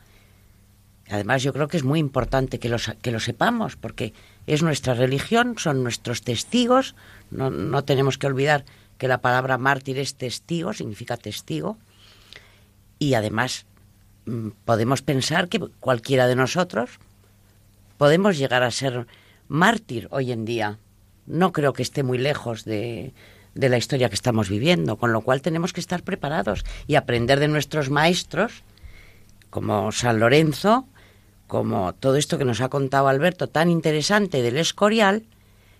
[1.09, 4.13] Además, yo creo que es muy importante que lo, que sepamos, porque
[4.47, 6.95] es nuestra religión, son nuestros testigos.
[7.31, 8.63] No, no tenemos que olvidar
[9.03, 11.77] que la palabra mártir es testigo, significa testigo.
[12.99, 13.65] Y además,
[14.25, 16.89] mm, podemos pensar que cualquiera de nosotros
[17.97, 19.05] podemos llegar a ser
[19.49, 20.79] mártir hoy en día
[21.25, 23.13] no creo que esté muy lejos de,
[23.55, 27.41] de la historia que estamos viviendo, con lo cual tenemos que estar preparados y aprender
[27.41, 28.63] de nuestros maestros,
[29.49, 30.87] como San Lorenzo,
[31.47, 35.25] como todo esto que nos ha contado Alberto, tan interesante del Escorial,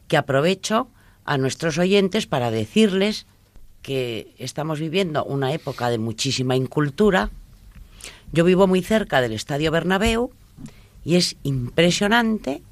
[0.09, 0.89] que aprovecho
[1.25, 3.25] a nuestros oyentes para decirles
[3.81, 7.29] que estamos viviendo una época de muchísima incultura.
[8.31, 10.31] Yo vivo muy cerca del Estadio Bernabéu
[11.03, 12.63] y es impresionante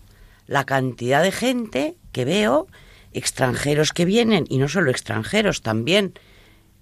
[0.48, 2.68] la cantidad de gente que veo,
[3.14, 6.14] extranjeros que vienen, y no solo extranjeros, también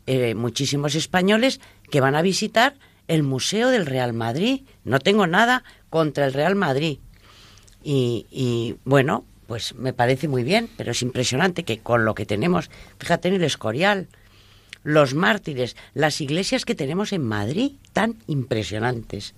[0.07, 1.59] eh, muchísimos españoles
[1.91, 2.75] que van a visitar
[3.07, 4.61] el Museo del Real Madrid.
[4.83, 6.99] No tengo nada contra el Real Madrid.
[7.83, 12.27] Y, y, bueno, pues me parece muy bien, pero es impresionante que con lo que
[12.27, 14.07] tenemos, fíjate en el Escorial,
[14.83, 19.33] los mártires, las iglesias que tenemos en Madrid, tan impresionantes.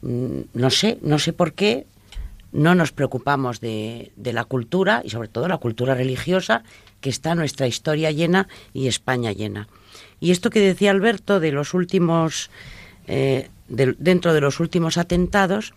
[0.00, 1.84] Mm, no sé, no sé por qué
[2.50, 6.64] no nos preocupamos de, la cultura y sobre todo la cultura religiosa
[7.02, 9.68] que está nuestra historia llena y España llena.
[10.18, 12.48] Y esto que decía Alberto de los últimos,
[13.06, 15.74] eh, dentro de los últimos atentados,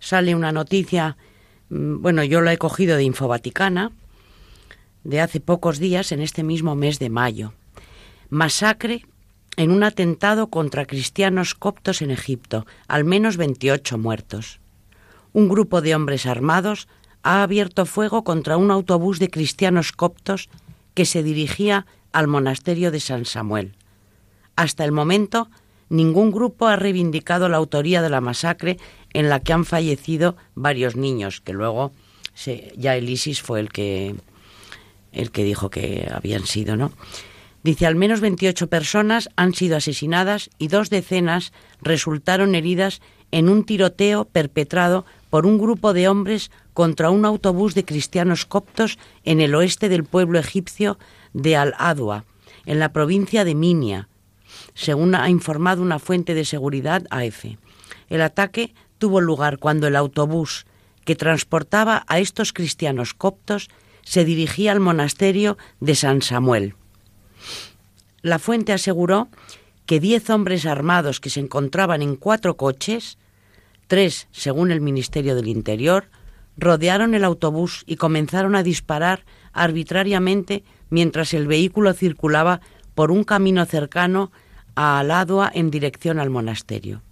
[0.00, 1.16] sale una noticia,
[1.74, 3.92] bueno, yo la he cogido de Infovaticana,
[5.04, 7.54] de hace pocos días, en este mismo mes de mayo.
[8.30, 9.06] Masacre
[9.56, 14.60] en un atentado contra cristianos coptos en Egipto, al menos 28 muertos
[15.32, 16.88] un grupo de hombres armados
[17.22, 20.48] ha abierto fuego contra un autobús de cristianos coptos
[20.94, 23.74] que se dirigía al monasterio de San Samuel.
[24.56, 25.48] Hasta el momento,
[25.92, 28.78] ningún grupo ha reivindicado la autoría de la masacre
[29.12, 31.92] en la que han fallecido varios niños, que luego
[32.76, 34.16] ya el ISIS fue el que,
[35.12, 36.92] el que dijo que habían sido, ¿no?
[37.62, 43.00] Dice, al menos 28 personas han sido asesinadas y dos decenas resultaron heridas
[43.30, 48.98] en un tiroteo perpetrado por un grupo de hombres contra un autobús de cristianos coptos
[49.24, 50.98] en el oeste del pueblo egipcio
[51.34, 52.24] de Al-Adwa,
[52.66, 54.08] en la provincia de Minia,
[54.74, 57.44] según ha informado una fuente de seguridad AF.
[58.08, 60.66] El ataque tuvo lugar cuando el autobús
[61.04, 63.68] que transportaba a estos cristianos coptos
[64.02, 66.74] se dirigía al monasterio de San Samuel.
[68.20, 69.28] La fuente aseguró
[69.86, 73.18] que diez hombres armados que se encontraban en cuatro coches
[73.92, 76.06] Tres, según el Ministerio del Interior,
[76.56, 82.62] rodearon el autobús y comenzaron a disparar arbitrariamente mientras el vehículo circulaba
[82.94, 84.32] por un camino cercano
[84.74, 87.02] a Aladua en dirección al monasterio.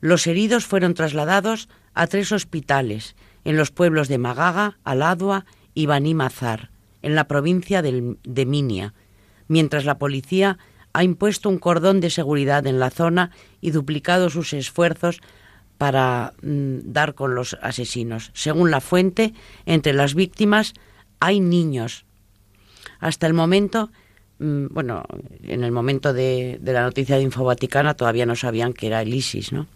[0.00, 6.14] Los heridos fueron trasladados a tres hospitales en los pueblos de Magaga, Aladua y Bani
[6.14, 6.70] Mazar,
[7.02, 8.94] en la provincia de Minia,
[9.48, 10.58] mientras la policía
[10.92, 15.20] ha impuesto un cordón de seguridad en la zona y duplicado sus esfuerzos
[15.76, 18.30] para mm, dar con los asesinos.
[18.32, 19.34] Según la fuente,
[19.66, 20.72] entre las víctimas
[21.20, 22.04] hay niños.
[23.00, 23.90] Hasta el momento,
[24.38, 25.04] bueno,
[25.42, 29.14] en el momento de, de la noticia de Infovaticana todavía no sabían que era el
[29.14, 29.66] ISIS, ¿no?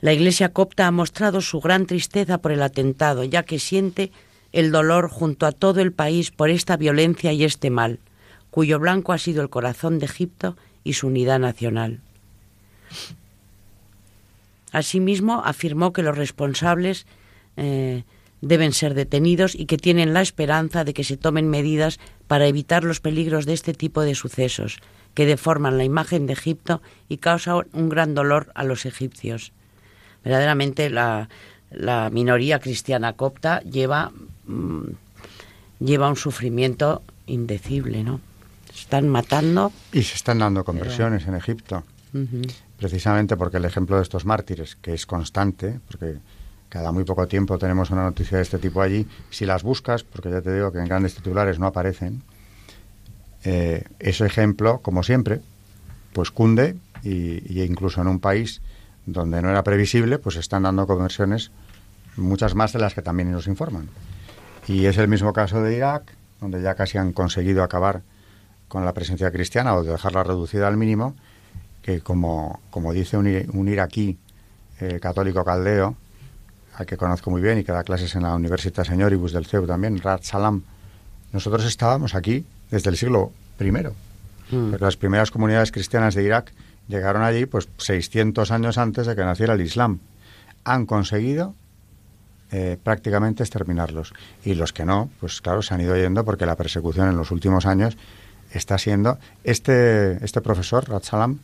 [0.00, 4.10] La Iglesia copta ha mostrado su gran tristeza por el atentado, ya que siente
[4.50, 8.00] el dolor junto a todo el país por esta violencia y este mal
[8.52, 12.00] cuyo blanco ha sido el corazón de Egipto y su unidad nacional.
[14.72, 17.06] Asimismo, afirmó que los responsables
[17.56, 18.04] eh,
[18.42, 22.84] deben ser detenidos y que tienen la esperanza de que se tomen medidas para evitar
[22.84, 24.80] los peligros de este tipo de sucesos,
[25.14, 29.52] que deforman la imagen de Egipto y causan un gran dolor a los egipcios.
[30.24, 31.28] Verdaderamente la,
[32.10, 34.12] minoría cristiana copta lleva,
[34.46, 34.88] mm,
[35.80, 38.20] lleva un sufrimiento indecible, ¿no?
[38.74, 39.72] están matando.
[39.92, 41.84] Y se están dando conversiones en Egipto.
[42.76, 46.18] Precisamente porque el ejemplo de estos mártires, que es constante, porque
[46.72, 50.30] cada muy poco tiempo tenemos una noticia de este tipo allí, si las buscas, porque
[50.30, 52.22] ya te digo que en grandes titulares no aparecen,
[53.44, 55.42] eh, ese ejemplo, como siempre,
[56.14, 58.62] pues cunde y, incluso en un país
[59.04, 61.50] donde no era previsible, pues están dando conversiones
[62.16, 63.90] muchas más de las que también nos informan.
[64.66, 68.00] Y es el mismo caso de Irak, donde ya casi han conseguido acabar
[68.68, 71.16] con la presencia cristiana o de dejarla reducida al mínimo,
[71.82, 74.16] que como, como dice un, iraquí
[74.80, 75.98] eh, católico caldeo,
[76.74, 79.66] al que conozco muy bien y que da clases en la Universidad Señoribus del CEU
[79.66, 80.62] también, Rad Salam,
[81.32, 83.70] nosotros estábamos aquí desde el siglo I.
[83.70, 84.74] Mm.
[84.80, 86.52] las primeras comunidades cristianas de Irak
[86.88, 90.00] llegaron allí pues 600 años antes de que naciera el Islam.
[90.64, 91.54] Han conseguido
[92.50, 94.12] eh, prácticamente exterminarlos.
[94.44, 97.30] Y los que no, pues claro, se han ido yendo porque la persecución en los
[97.30, 97.96] últimos años
[98.52, 99.18] está siendo...
[99.42, 101.38] Este, este profesor, Ratsalam,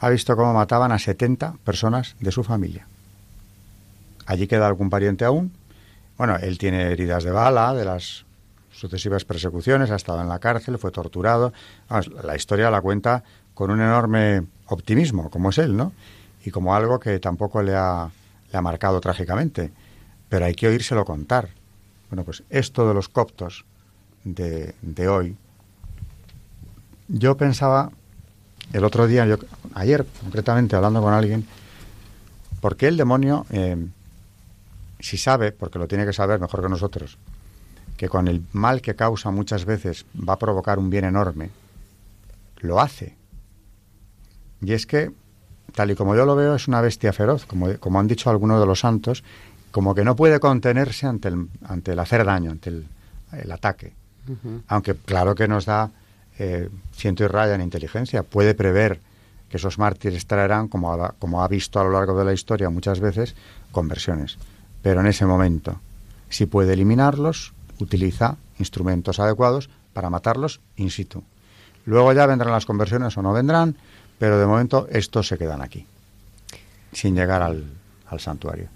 [0.00, 2.86] ha visto cómo mataban a 70 personas de su familia.
[4.28, 5.52] Allí queda algún pariente aún.
[6.18, 8.26] Bueno, él tiene heridas de bala de las
[8.70, 11.54] sucesivas persecuciones, ha estado en la cárcel, fue torturado.
[12.22, 15.92] la historia la cuenta con un enorme optimismo, como es él, ¿no?
[16.44, 18.10] Y como algo que tampoco le ha,
[18.52, 19.72] le ha marcado trágicamente.
[20.28, 21.48] Pero hay que oírselo contar.
[22.10, 23.64] Bueno, pues esto de los coptos
[24.24, 25.36] de, de hoy,
[27.08, 27.90] yo pensaba
[28.74, 29.38] el otro día, yo,
[29.72, 31.46] ayer concretamente hablando con alguien,
[32.60, 33.88] ¿por qué el demonio, eh,
[35.00, 37.18] si sabe, porque lo tiene que saber mejor que nosotros,
[37.96, 41.50] que con el mal que causa muchas veces va a provocar un bien enorme,
[42.60, 43.16] lo hace?
[44.60, 45.12] Y es que,
[45.74, 48.60] tal y como yo lo veo, es una bestia feroz, como, como han dicho algunos
[48.60, 49.22] de los santos,
[49.70, 53.92] como que no puede contenerse ante el, ante el hacer daño, ante el, ataque.
[54.68, 55.90] Aunque claro que nos da
[56.38, 59.00] eh, ciento y raya en inteligencia, puede prever
[59.48, 62.70] que esos mártires traerán, como ha, como ha visto a lo largo de la historia
[62.70, 63.34] muchas veces,
[63.72, 64.38] conversiones.
[64.82, 65.80] Pero en ese momento,
[66.28, 71.22] si puede eliminarlos, utiliza instrumentos adecuados para matarlos in situ.
[71.84, 73.76] Luego ya vendrán las conversiones o no vendrán,
[74.18, 75.86] pero de momento estos se quedan aquí,
[76.92, 77.64] sin llegar al,
[78.06, 78.68] al santuario.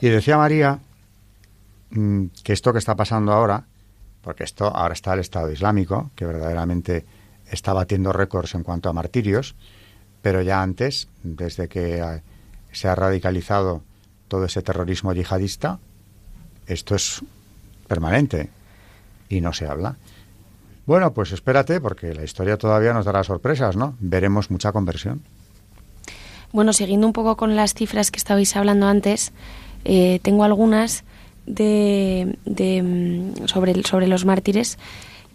[0.00, 0.80] Y decía María
[1.90, 3.64] mm, que esto que está pasando ahora
[4.22, 7.04] porque esto ahora está el Estado Islámico, que verdaderamente
[7.50, 9.54] está batiendo récords en cuanto a martirios,
[10.22, 12.22] pero ya antes, desde que eh,
[12.70, 13.82] se ha radicalizado
[14.32, 15.78] todo ese terrorismo yihadista,
[16.66, 17.20] esto es
[17.86, 18.48] permanente
[19.28, 19.96] y no se habla.
[20.86, 23.94] Bueno, pues espérate, porque la historia todavía nos dará sorpresas, ¿no?
[24.00, 25.20] Veremos mucha conversión.
[26.50, 29.34] Bueno, siguiendo un poco con las cifras que estabais hablando antes,
[29.84, 31.04] eh, tengo algunas
[31.44, 34.78] de, mm, sobre, sobre los mártires.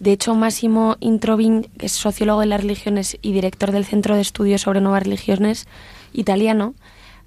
[0.00, 4.22] De hecho, Máximo Introvin, que es sociólogo de las religiones y director del Centro de
[4.22, 5.68] Estudios sobre Nuevas Religiones
[6.12, 6.74] italiano,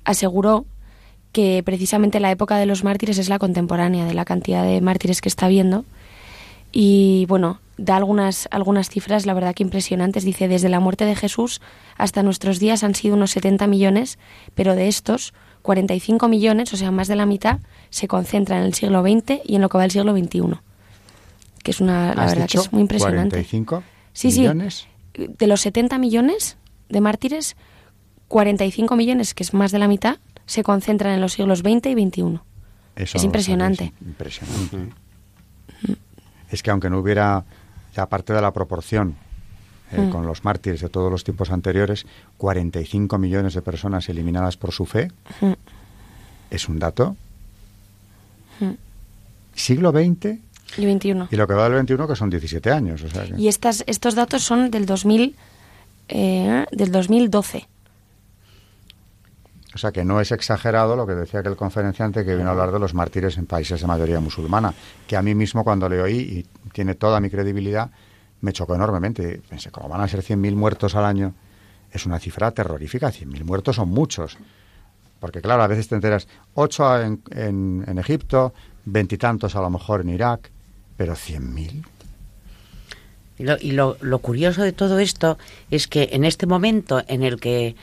[0.03, 0.65] aseguró
[1.31, 5.21] que precisamente la época de los mártires es la contemporánea de la cantidad de mártires
[5.21, 5.85] que está habiendo.
[6.71, 10.23] Y bueno, da algunas, algunas cifras, la verdad que impresionantes.
[10.23, 11.61] Dice, desde la muerte de Jesús
[11.97, 14.19] hasta nuestros días han sido unos 70 millones,
[14.55, 17.59] pero de estos, 45 millones, o sea, más de la mitad,
[17.89, 20.59] se concentra en el siglo XX y en lo que va el siglo XXI.
[21.63, 23.35] Que es una, la verdad que es muy impresionante.
[23.35, 24.87] 45 sí, millones.
[25.15, 26.57] Sí, de los 70 millones
[26.89, 27.55] de mártires,
[28.27, 30.17] 45 millones, que es más de la mitad,
[30.51, 32.39] se concentran en los siglos XX y XXI.
[32.97, 33.93] es impresionante.
[34.05, 34.93] impresionante.
[36.49, 37.45] Es que aunque no hubiera,
[37.95, 39.15] ya aparte de la proporción
[39.93, 40.09] eh, mm.
[40.09, 42.05] con los mártires de todos los tiempos anteriores,
[42.37, 45.09] 45 millones de personas eliminadas por su fe,
[46.49, 47.15] es un dato.
[49.55, 50.37] Siglo XX
[50.77, 51.29] Y 21.
[51.31, 53.01] Y lo que va del 21 que son 17 años.
[53.03, 55.35] O sea que- Y estas, estos datos son del 2000,
[56.09, 57.67] eh, del 2012.
[59.73, 62.71] O sea que no es exagerado lo que decía aquel conferenciante que vino a hablar
[62.71, 64.73] de los mártires en países de mayoría musulmana,
[65.07, 67.89] que a mí mismo cuando le oí, y tiene toda mi credibilidad,
[68.41, 69.41] me chocó enormemente.
[69.49, 71.33] Pensé, ¿cómo van a ser 100.000 muertos al año?
[71.91, 74.37] Es una cifra terrorífica, 100.000 muertos son muchos.
[75.21, 78.53] Porque claro, a veces te enteras, 8 en, en, en Egipto,
[78.85, 80.49] veintitantos a lo mejor en Irak,
[80.97, 81.85] pero 100.000.
[83.37, 85.37] Y, y lo, lo curioso de todo esto
[85.69, 87.75] es que en este momento en el que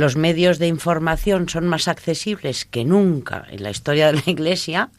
[0.00, 4.90] los medios de información son más accesibles que nunca en la historia de la Iglesia,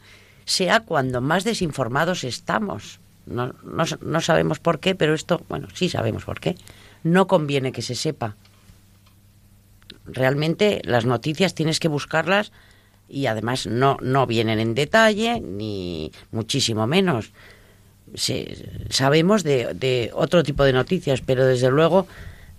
[0.44, 3.00] sea cuando más desinformados estamos.
[3.26, 6.56] No, no, no sabemos por qué, pero esto, bueno, sí sabemos por qué.
[7.02, 8.36] No conviene que se sepa.
[10.06, 12.52] Realmente las noticias tienes que buscarlas
[13.08, 17.32] y además no, no vienen en detalle, ni muchísimo menos.
[18.90, 22.06] Sabemos de, de otro tipo de noticias, pero desde luego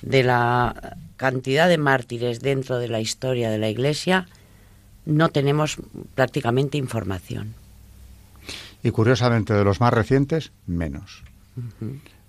[0.02, 4.28] de la cantidad de mártires dentro de la historia de la Iglesia
[5.06, 5.78] no tenemos
[6.16, 7.54] prácticamente información.
[8.84, 11.24] Y curiosamente, de los más recientes, menos.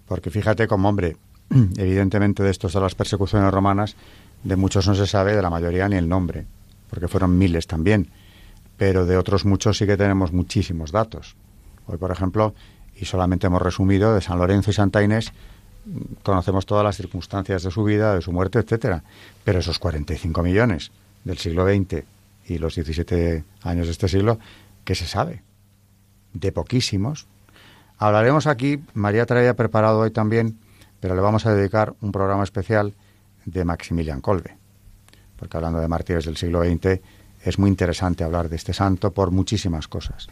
[0.06, 1.16] Porque fíjate como, hombre,
[1.76, 3.96] evidentemente de estos de las persecuciones romanas,
[4.44, 6.46] de muchos no se sabe, de la mayoría ni el nombre,
[6.88, 8.10] porque fueron miles también.
[8.76, 11.34] Pero de otros muchos sí que tenemos muchísimos datos.
[11.88, 12.54] Hoy, por ejemplo,
[12.94, 15.32] y solamente hemos resumido, de San Lorenzo y Santa Inés,
[16.22, 19.02] conocemos todas las circunstancias de su vida, de su muerte, etcétera.
[19.44, 20.90] Pero esos 45 millones
[21.24, 22.04] del siglo XX
[22.46, 24.38] y los 17 años de este siglo,
[24.84, 25.42] ¿qué se sabe?
[26.32, 27.26] De poquísimos.
[27.98, 30.58] Hablaremos aquí, María traía preparado hoy también,
[31.00, 32.94] pero le vamos a dedicar un programa especial
[33.44, 34.56] de Maximilian Kolbe.
[35.38, 37.00] Porque hablando de mártires del siglo XX,
[37.42, 40.28] es muy interesante hablar de este santo por muchísimas cosas.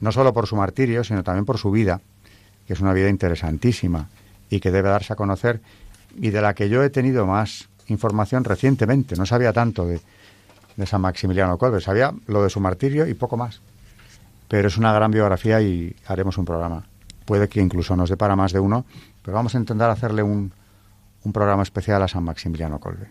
[0.00, 2.00] No solo por su martirio, sino también por su vida,
[2.66, 4.08] que es una vida interesantísima
[4.50, 5.60] y que debe darse a conocer
[6.16, 9.16] y de la que yo he tenido más información recientemente.
[9.16, 10.00] No sabía tanto de,
[10.76, 13.60] de San Maximiliano Kolbe, sabía lo de su martirio y poco más.
[14.48, 16.84] Pero es una gran biografía y haremos un programa.
[17.24, 18.84] Puede que incluso nos dé para más de uno,
[19.22, 20.52] pero vamos a intentar hacerle un,
[21.24, 23.10] un programa especial a San Maximiliano Kolbe.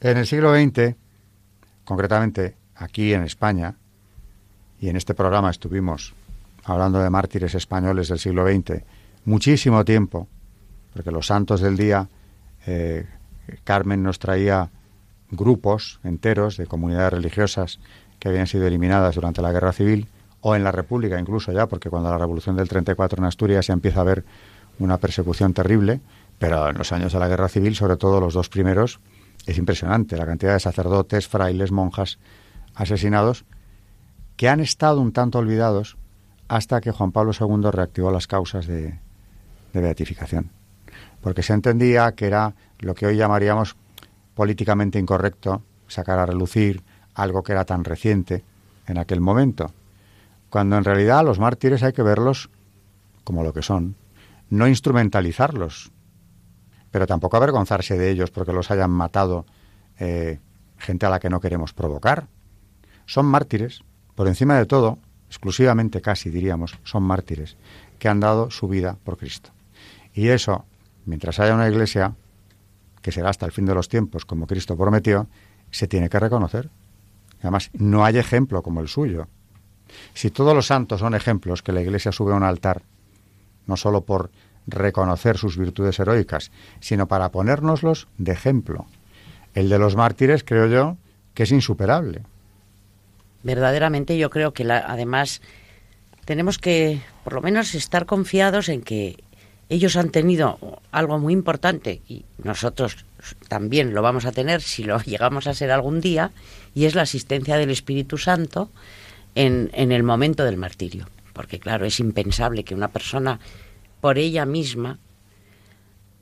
[0.00, 0.94] En el siglo XX,
[1.84, 3.74] concretamente aquí en España,
[4.80, 6.14] y en este programa estuvimos
[6.64, 8.82] hablando de mártires españoles del siglo XX
[9.26, 10.28] muchísimo tiempo,
[10.96, 12.08] porque los santos del día,
[12.66, 13.04] eh,
[13.64, 14.70] Carmen nos traía
[15.30, 17.80] grupos enteros de comunidades religiosas
[18.18, 20.08] que habían sido eliminadas durante la Guerra Civil,
[20.40, 23.74] o en la República incluso ya, porque cuando la Revolución del 34 en Asturias ya
[23.74, 24.24] empieza a haber
[24.78, 26.00] una persecución terrible,
[26.38, 28.98] pero en los años de la Guerra Civil, sobre todo los dos primeros,
[29.44, 32.18] es impresionante la cantidad de sacerdotes, frailes, monjas
[32.74, 33.44] asesinados
[34.38, 35.98] que han estado un tanto olvidados
[36.48, 38.98] hasta que Juan Pablo II reactivó las causas de
[39.74, 40.55] beatificación.
[41.20, 43.76] Porque se entendía que era lo que hoy llamaríamos
[44.34, 46.82] políticamente incorrecto sacar a relucir
[47.14, 48.44] algo que era tan reciente
[48.86, 49.72] en aquel momento.
[50.50, 52.50] Cuando en realidad los mártires hay que verlos
[53.24, 53.96] como lo que son,
[54.50, 55.90] no instrumentalizarlos,
[56.90, 59.44] pero tampoco avergonzarse de ellos porque los hayan matado
[59.98, 60.38] eh,
[60.78, 62.28] gente a la que no queremos provocar.
[63.06, 63.82] Son mártires,
[64.14, 67.56] por encima de todo, exclusivamente casi diríamos, son mártires
[67.98, 69.50] que han dado su vida por Cristo.
[70.14, 70.64] Y eso,
[71.06, 72.14] mientras haya una iglesia,
[73.00, 75.28] que será hasta el fin de los tiempos, como Cristo prometió,
[75.70, 76.70] se tiene que reconocer.
[77.40, 79.28] Además, no hay ejemplo como el suyo.
[80.14, 82.82] Si todos los santos son ejemplos que la iglesia sube a un altar,
[83.66, 84.30] no solo por
[84.66, 86.50] reconocer sus virtudes heroicas,
[86.80, 88.86] sino para ponérnoslos de ejemplo.
[89.54, 90.96] El de los mártires, creo yo,
[91.34, 92.22] que es insuperable.
[93.42, 95.40] Verdaderamente yo creo que la, además
[96.24, 99.22] tenemos que por lo menos estar confiados en que
[99.68, 103.04] ellos han tenido algo muy importante y nosotros
[103.48, 106.32] también lo vamos a tener si lo llegamos a ser algún día,
[106.74, 108.70] y es la asistencia del Espíritu Santo
[109.34, 111.08] en, en el momento del martirio.
[111.32, 113.40] Porque claro, es impensable que una persona
[114.00, 114.98] por ella misma,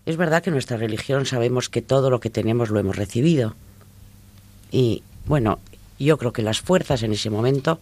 [0.07, 3.55] es verdad que en nuestra religión sabemos que todo lo que tenemos lo hemos recibido.
[4.71, 5.59] Y bueno,
[5.99, 7.81] yo creo que las fuerzas en ese momento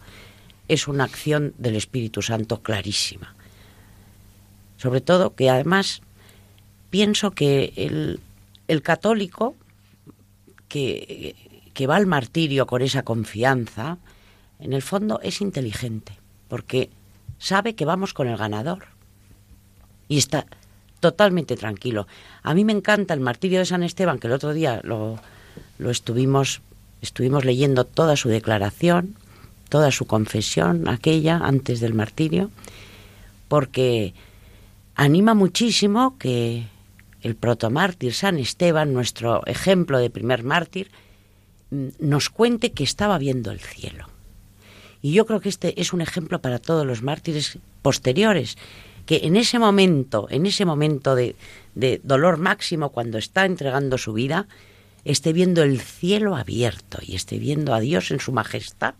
[0.67, 3.35] es una acción del Espíritu Santo clarísima.
[4.83, 6.01] Sobre todo que además
[6.89, 8.19] pienso que el,
[8.67, 9.55] el católico
[10.67, 11.37] que,
[11.73, 13.97] que va al martirio con esa confianza,
[14.59, 16.19] en el fondo es inteligente,
[16.49, 16.89] porque
[17.39, 18.87] sabe que vamos con el ganador
[20.09, 20.47] y está
[20.99, 22.05] totalmente tranquilo.
[22.41, 25.17] A mí me encanta el martirio de San Esteban, que el otro día lo,
[25.77, 26.59] lo estuvimos,
[27.01, 29.15] estuvimos leyendo toda su declaración,
[29.69, 32.51] toda su confesión, aquella antes del martirio,
[33.47, 34.13] porque
[34.95, 36.67] anima muchísimo que
[37.21, 40.91] el protomártir San Esteban, nuestro ejemplo de primer mártir,
[41.71, 44.07] mm, nos cuente que estaba viendo el cielo.
[45.01, 48.57] Y yo creo que este es un ejemplo para todos los mártires posteriores,
[49.05, 51.35] que en ese momento, en ese momento de,
[51.75, 54.47] de dolor máximo, cuando está entregando su vida,
[55.03, 58.95] esté viendo el cielo abierto y esté viendo a Dios en su majestad.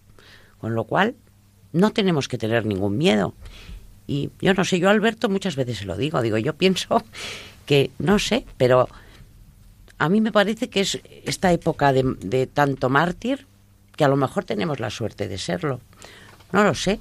[0.60, 1.16] Con lo cual,
[1.72, 3.34] no tenemos que tener ningún miedo.
[4.08, 7.04] Y yo no sé, yo Alberto muchas veces se lo digo, digo, yo pienso
[7.66, 8.90] que, no sé, pero
[9.98, 13.48] a mí me parece que es esta época de, tanto mártir
[13.96, 15.80] que a lo mejor tenemos la suerte de serlo.
[16.52, 17.00] No lo sé,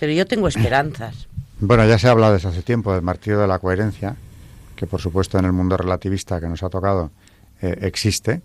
[0.00, 1.28] pero yo tengo esperanzas.
[1.64, 4.16] Bueno, ya se ha hablado desde hace tiempo del martirio de la coherencia,
[4.74, 7.12] que por supuesto en el mundo relativista que nos ha tocado
[7.60, 8.42] eh, existe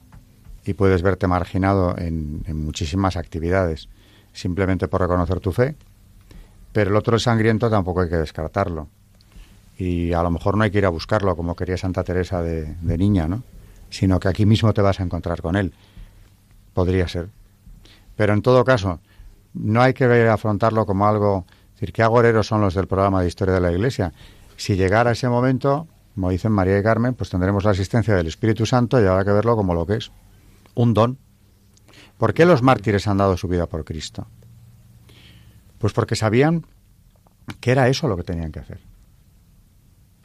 [0.64, 3.90] y puedes verte marginado en, muchísimas actividades
[4.34, 5.76] simplemente por reconocer tu fe,
[6.78, 8.88] pero el otro el sangriento tampoco hay que descartarlo.
[9.80, 12.76] Y a lo mejor no hay que ir a buscarlo como quería Santa Teresa de,
[12.84, 13.42] niña, ¿no?
[13.90, 15.74] Sino que aquí mismo te vas a encontrar con él.
[16.76, 17.30] Podría ser.
[18.16, 19.00] Pero en todo caso,
[19.56, 23.56] no hay que afrontarlo como algo, decir, qué agoreros son los del programa de historia
[23.56, 24.14] de la Iglesia.
[24.56, 28.68] Si llegara ese momento, como dicen María y Carmen, pues tendremos la asistencia del Espíritu
[28.68, 30.12] Santo y habrá que verlo como lo que es,
[30.76, 31.18] un don.
[32.20, 34.28] ¿Por qué los mártires han dado su vida por Cristo?
[35.80, 36.66] Pues porque sabían
[37.60, 38.80] que era eso lo que tenían que hacer.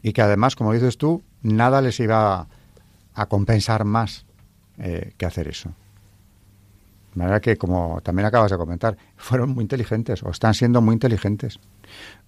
[0.02, 2.48] Y que además, como dices tú, nada les iba
[3.14, 4.24] a, compensar más
[4.78, 5.70] eh, que hacer eso.
[7.14, 10.94] De manera que, como también acabas de comentar, fueron muy inteligentes o están siendo muy
[10.94, 11.60] inteligentes.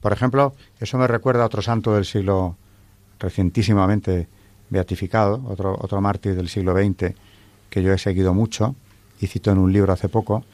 [0.01, 2.57] Por ejemplo, eso me recuerda a otro santo del siglo
[3.19, 4.29] recientísimamente
[4.71, 7.15] beatificado, otro, otro mártir del siglo XX
[7.71, 8.77] que yo he seguido mucho
[9.21, 10.45] y cito en un libro hace poco,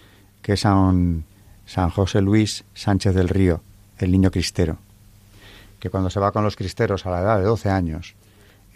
[0.43, 1.25] que es San,
[1.71, 3.63] San José Luis Sánchez del Río,
[3.99, 4.79] el niño cristero,
[5.79, 8.17] que cuando se va con los cristeros a la edad de 12 años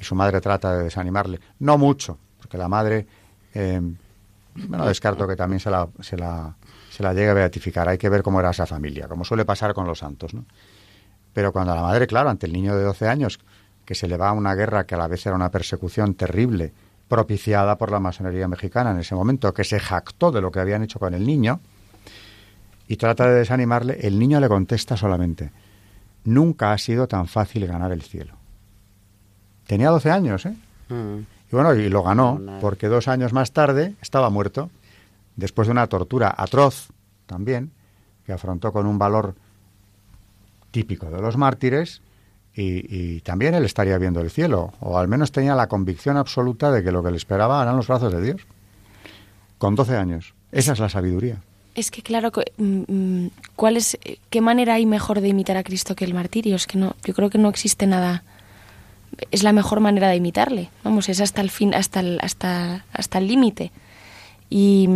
[0.00, 3.04] y su madre trata de desanimarle, no mucho, porque la madre
[3.52, 3.80] eh,
[4.54, 6.54] bueno, descarto que también se la, se la,
[6.88, 7.88] se la llegue a beatificar.
[7.88, 10.44] Hay que ver cómo era esa familia, como suele pasar con los santos, ¿no?
[11.32, 13.40] Pero cuando la madre, claro, ante el niño de 12 años,
[13.84, 16.72] que se le va a una guerra que a la vez era una persecución terrible,
[17.08, 20.84] propiciada por la masonería mexicana en ese momento, que se jactó de lo que habían
[20.84, 21.60] hecho con el niño,
[22.86, 25.50] y trata de desanimarle, el niño le contesta solamente,
[26.24, 28.34] nunca ha sido tan fácil ganar el cielo.
[29.66, 30.54] Tenía 12 años, ¿eh?
[30.88, 31.18] Mm.
[31.52, 34.70] Y bueno, y lo ganó, porque dos años más tarde estaba muerto,
[35.36, 36.88] después de una tortura atroz
[37.26, 37.70] también,
[38.26, 39.34] que afrontó con un valor
[40.70, 42.02] típico de los mártires,
[42.56, 46.70] y, y, también él estaría viendo el cielo, o al menos tenía la convicción absoluta
[46.70, 48.46] de que lo que le esperaba eran los brazos de Dios,
[49.58, 50.34] con 12 años.
[50.52, 51.42] Esa es la sabiduría.
[51.74, 53.98] Es que claro, mm, mm, ¿cuál es,
[54.30, 56.56] qué manera hay mejor de imitar a Cristo que el martirio?
[56.56, 58.22] Es que no, yo creo que no existe nada
[59.30, 60.70] es la mejor manera de imitarle.
[60.82, 63.70] Vamos, es hasta el fin, hasta el, hasta, hasta el límite.
[64.50, 64.88] Y,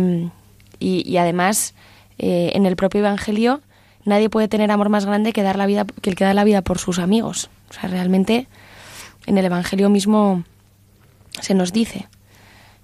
[0.79, 1.73] y, además,
[2.17, 3.61] eh, en el propio Evangelio,
[4.05, 6.43] nadie puede tener amor más grande que dar la vida, que el que da la
[6.43, 7.49] vida por sus amigos.
[7.69, 8.47] O sea, realmente,
[9.25, 10.43] en el Evangelio mismo
[11.41, 12.07] se nos dice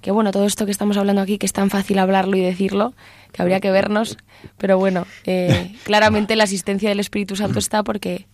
[0.06, 2.94] que bueno, todo esto que estamos hablando aquí, que es tan fácil hablarlo y decirlo,
[3.32, 4.20] que habría que vernos,
[4.56, 8.28] pero bueno, eh, claramente la asistencia del Espíritu Santo está porque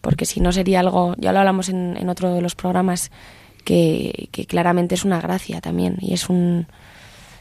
[0.00, 3.10] porque si no sería algo, ya lo hablamos en, otro de los programas,
[3.62, 6.66] que, claramente es una gracia también y es un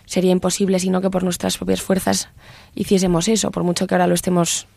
[0.03, 2.28] sería imposible sino que por nuestras propias fuerzas
[2.76, 4.67] hiciésemos eso, por mucho que ahora lo estemos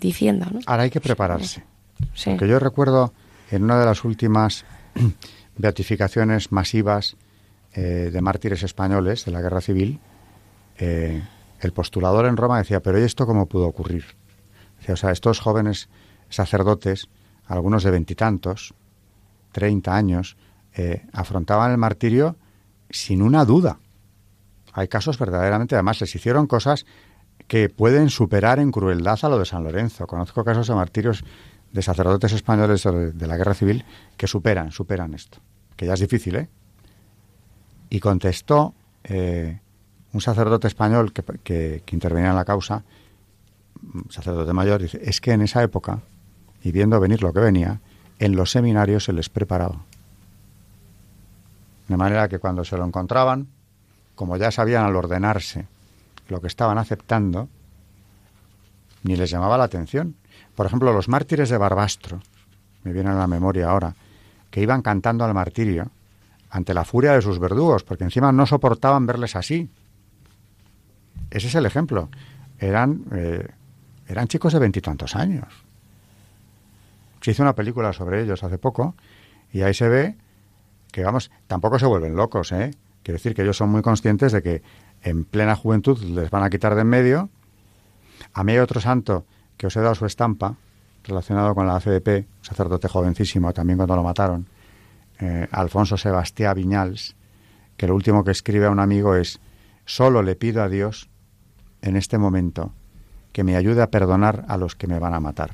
[0.00, 0.46] diciendo.
[0.50, 0.58] ¿no?
[0.66, 1.62] Ahora hay que prepararse.
[2.14, 2.30] Sí.
[2.30, 3.12] Porque yo recuerdo
[3.52, 4.64] en una de las últimas
[5.56, 7.16] beatificaciones masivas
[7.74, 10.00] eh, de mártires españoles de la guerra civil,
[10.78, 11.22] eh,
[11.60, 14.04] el postulador en Roma decía, pero ¿y esto cómo pudo ocurrir?
[14.88, 15.88] O sea, estos jóvenes
[16.28, 17.08] sacerdotes,
[17.46, 18.74] algunos de veintitantos,
[19.52, 20.36] treinta años,
[20.74, 22.36] eh, afrontaban el martirio
[22.90, 23.78] sin una duda.
[24.72, 26.84] Hay casos verdaderamente, además, les hicieron cosas
[27.46, 30.06] que pueden superar en crueldad a lo de San Lorenzo.
[30.06, 31.24] Conozco casos de martirios
[31.72, 33.84] de sacerdotes españoles de, la guerra civil
[34.16, 35.38] que superan, superan esto.
[35.76, 36.48] Que ya es difícil, ¿eh?
[37.94, 38.74] Y contestó
[39.04, 39.60] eh,
[40.12, 42.82] un sacerdote español que, intervenía en la causa,
[44.10, 46.00] sacerdote mayor, dice, es que en esa época
[46.64, 47.78] y viendo venir lo que venía,
[48.18, 49.84] en los seminarios se les preparaba.
[51.86, 53.46] De manera que cuando se lo encontraban,
[54.16, 55.68] como ya sabían al ordenarse
[56.26, 57.48] lo que estaban aceptando,
[59.04, 60.16] ni les llamaba la atención.
[60.56, 62.20] Por ejemplo, los mártires de Barbastro,
[62.82, 63.94] me viene a la memoria ahora,
[64.50, 65.92] que iban cantando al martirio
[66.54, 69.68] ante la furia de sus verdugos, porque encima no soportaban verles así.
[71.28, 72.08] Ese es el ejemplo.
[72.60, 73.48] Eran, eh,
[74.06, 75.48] eran chicos de veintitantos años
[77.20, 78.94] Se hizo una película sobre ellos hace poco
[79.52, 80.16] y ahí se ve
[80.92, 82.70] que, vamos, tampoco se vuelven locos, ¿eh?
[83.02, 84.62] Quiere decir que ellos son muy conscientes de que
[85.02, 87.30] en plena juventud les van a quitar de en medio.
[88.32, 89.26] A mí hay otro santo
[89.56, 90.54] que os he dado su estampa,
[91.02, 94.46] relacionado con la CDP, un sacerdote jovencísimo, también cuando lo mataron,
[95.20, 97.16] eh, Alfonso Sebastián Viñals,
[97.76, 99.40] que lo último que escribe a un amigo es,
[99.84, 101.08] solo le pido a Dios
[101.82, 102.72] en este momento
[103.32, 105.52] que me ayude a perdonar a los que me van a matar.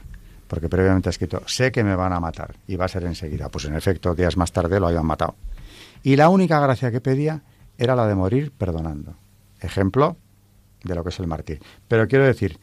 [0.49, 3.49] Porque previamente ha escrito, sé que me van a matar y va a ser enseguida.
[3.49, 5.35] Pues en efecto, días más tarde lo habían matado.
[6.03, 7.43] Y la única gracia que pedía
[7.79, 9.15] era la de morir perdonando.
[9.61, 10.17] Ejemplo
[10.85, 11.61] de lo que es el mártir.
[11.89, 12.59] Pero quiero decir,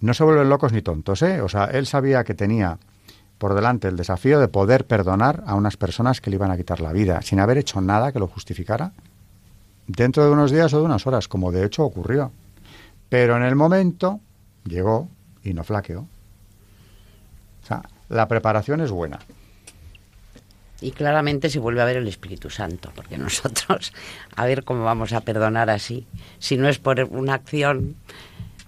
[0.00, 1.40] no se vuelven locos ni tontos, ¿eh?
[1.40, 2.78] O sea, él sabía que tenía
[3.38, 6.80] por delante el desafío de poder perdonar a unas personas que le iban a quitar
[6.80, 8.92] la vida, sin haber hecho nada que lo justificara,
[9.86, 12.32] dentro de unos días o de unas horas, como de hecho ocurrió.
[13.08, 14.20] Pero en el momento
[14.64, 15.08] llegó
[15.42, 16.00] y no flaqueó.
[17.62, 19.18] O sea, la preparación es buena.
[20.80, 23.92] Y claramente se vuelve a ver el Espíritu Santo, porque nosotros,
[24.34, 26.06] a ver cómo vamos a perdonar así,
[26.38, 27.96] si no es por una acción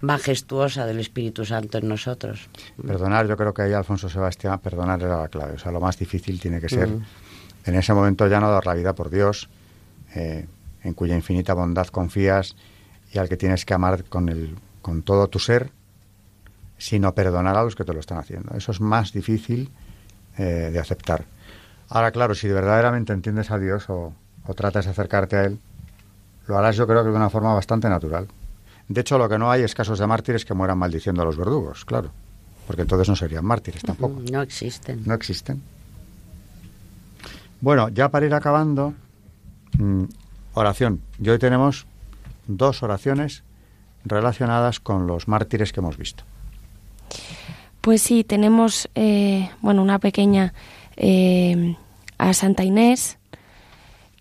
[0.01, 2.49] majestuosa del Espíritu Santo en nosotros.
[2.85, 5.55] Perdonar, yo creo que ahí Alfonso Sebastián, perdonar era la clave.
[5.55, 6.89] O sea, lo más difícil tiene que ser,
[7.65, 9.49] en ese momento ya no dar la vida por Dios,
[10.15, 10.47] eh,
[10.83, 12.57] en cuya infinita bondad confías
[13.13, 15.71] y al que tienes que amar con, el, con todo tu ser,
[16.79, 18.55] sino perdonar a los que te lo están haciendo.
[18.57, 19.71] Eso es más difícil
[20.37, 21.25] eh, de aceptar.
[21.89, 24.13] Ahora, claro, si verdaderamente entiendes a Dios o,
[24.47, 25.59] o tratas de acercarte a Él,
[26.47, 28.29] lo harás yo creo que de una forma bastante natural.
[28.89, 31.37] De hecho, lo que no hay es casos de mártires que mueran maldiciendo a los
[31.37, 32.11] verdugos, claro.
[32.67, 34.21] Porque entonces no serían mártires tampoco.
[34.31, 35.03] No existen.
[35.07, 35.63] No existen.
[37.61, 38.95] Bueno, ya para ir acabando,
[39.79, 40.05] mm,
[40.55, 41.03] oración.
[41.21, 41.87] Y hoy tenemos
[42.47, 43.43] dos oraciones
[44.05, 46.25] relacionadas con los mártires que hemos visto.
[47.81, 50.55] Pues sí, tenemos, eh, bueno, una pequeña
[50.97, 51.77] eh,
[52.17, 53.19] a Santa Inés,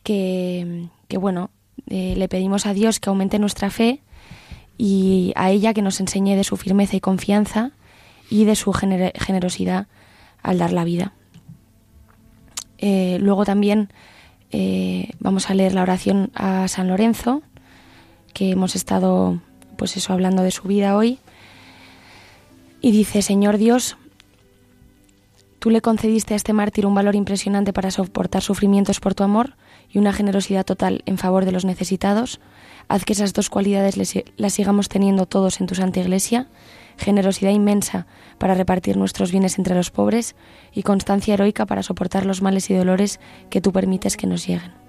[0.03, 1.51] que, que bueno,
[1.87, 4.01] eh, le pedimos a Dios que aumente nuestra fe
[4.77, 7.71] y a ella que nos enseñe de su firmeza y confianza
[8.29, 9.87] y de su generosidad
[10.43, 11.13] al dar la vida.
[12.77, 13.89] Eh, luego también
[14.51, 17.41] eh, vamos a leer la oración a San Lorenzo,
[18.33, 19.41] que hemos estado
[19.77, 21.19] pues eso hablando de su vida hoy.
[22.81, 23.97] Y dice, Señor Dios,
[25.59, 29.55] tú le concediste a este mártir un valor impresionante para soportar sufrimientos por tu amor
[29.89, 32.39] y una generosidad total en favor de los necesitados.
[32.87, 33.97] Haz que esas dos cualidades
[34.37, 36.47] las sigamos teniendo todos en tu Santa Iglesia,
[36.97, 40.35] generosidad inmensa para repartir nuestros bienes entre los pobres
[40.73, 44.86] y constancia heroica para soportar los males y dolores que tú permites que nos lleguen.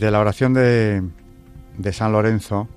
[0.00, 1.02] De la oración de,
[1.90, 2.68] San Lorenzo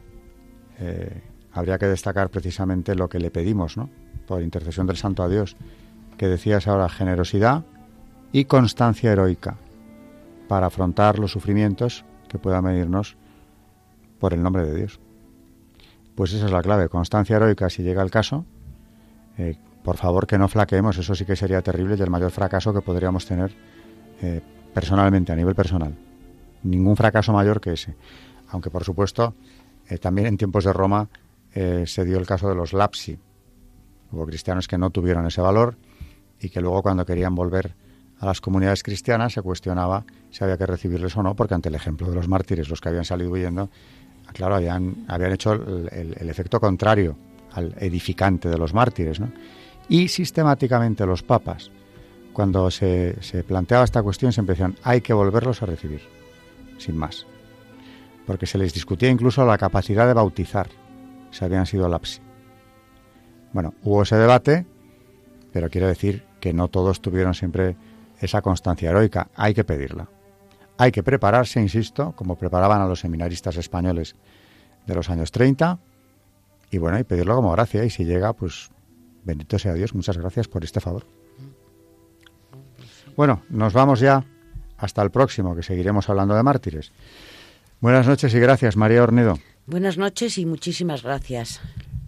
[0.80, 3.92] eh, habría que destacar precisamente lo que le pedimos, ¿no?
[4.26, 5.56] Por intercesión del Santo a Dios,
[6.18, 7.64] que decías ahora generosidad
[8.32, 9.58] y constancia heroica
[10.48, 13.18] para afrontar los sufrimientos que puedan venirnos
[14.20, 15.00] por el nombre de Dios.
[16.16, 18.46] Pues esa es la clave, constancia heroica si llega el caso.
[19.38, 22.74] Eh, por favor que no flaqueemos, eso sí que sería terrible y el mayor fracaso
[22.74, 23.52] que podríamos tener
[24.24, 24.42] eh,
[24.74, 25.94] personalmente, a nivel personal
[26.64, 27.96] ningún fracaso mayor que ese.
[28.50, 29.34] Aunque, por supuesto,
[29.88, 31.10] eh, también en tiempos de Roma
[31.54, 33.18] eh, se dio el caso de los lapsi.
[34.12, 35.78] Hubo cristianos que no tuvieron ese valor
[36.40, 37.76] y que luego cuando querían volver
[38.20, 41.76] a las comunidades cristianas se cuestionaba si había que recibirles o no, porque ante el
[41.76, 43.70] ejemplo de los mártires, los que habían salido huyendo,
[44.34, 47.18] claro, habían, habían hecho el, efecto contrario
[47.54, 49.20] al edificante de los mártires.
[49.20, 49.32] ¿no?
[49.90, 51.72] Y sistemáticamente los papas,
[52.32, 56.21] cuando se, se planteaba esta cuestión, siempre decían, hay que volverlos a recibir
[56.82, 57.26] sin más.
[58.26, 60.68] Porque se les discutía incluso la capacidad de bautizar,
[61.32, 62.22] si habían sido lapsi.
[63.54, 64.66] Bueno, hubo ese debate,
[65.52, 67.76] pero quiero decir que no todos tuvieron siempre
[68.20, 69.30] esa constancia heroica.
[69.36, 70.08] Hay que pedirla.
[70.78, 74.16] Hay que prepararse, insisto, como preparaban a los seminaristas españoles
[74.86, 75.80] de los años 30,
[76.72, 78.70] y bueno, y pedirlo como gracia, y si llega, pues
[79.24, 81.06] bendito sea Dios, muchas gracias por este favor.
[83.16, 84.26] Bueno, nos vamos ya
[84.82, 86.92] hasta el próximo, que seguiremos hablando de mártires.
[87.80, 89.40] Buenas noches y gracias, María Ornedo.
[89.66, 91.62] Buenas noches y muchísimas gracias.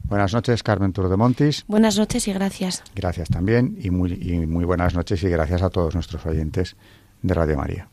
[0.03, 1.63] Buenas noches, Carmen Turdemontis.
[1.67, 2.83] Buenas noches y gracias.
[2.93, 6.75] Gracias también y muy, y muy buenas noches y gracias a todos nuestros oyentes
[7.21, 7.92] de Radio María.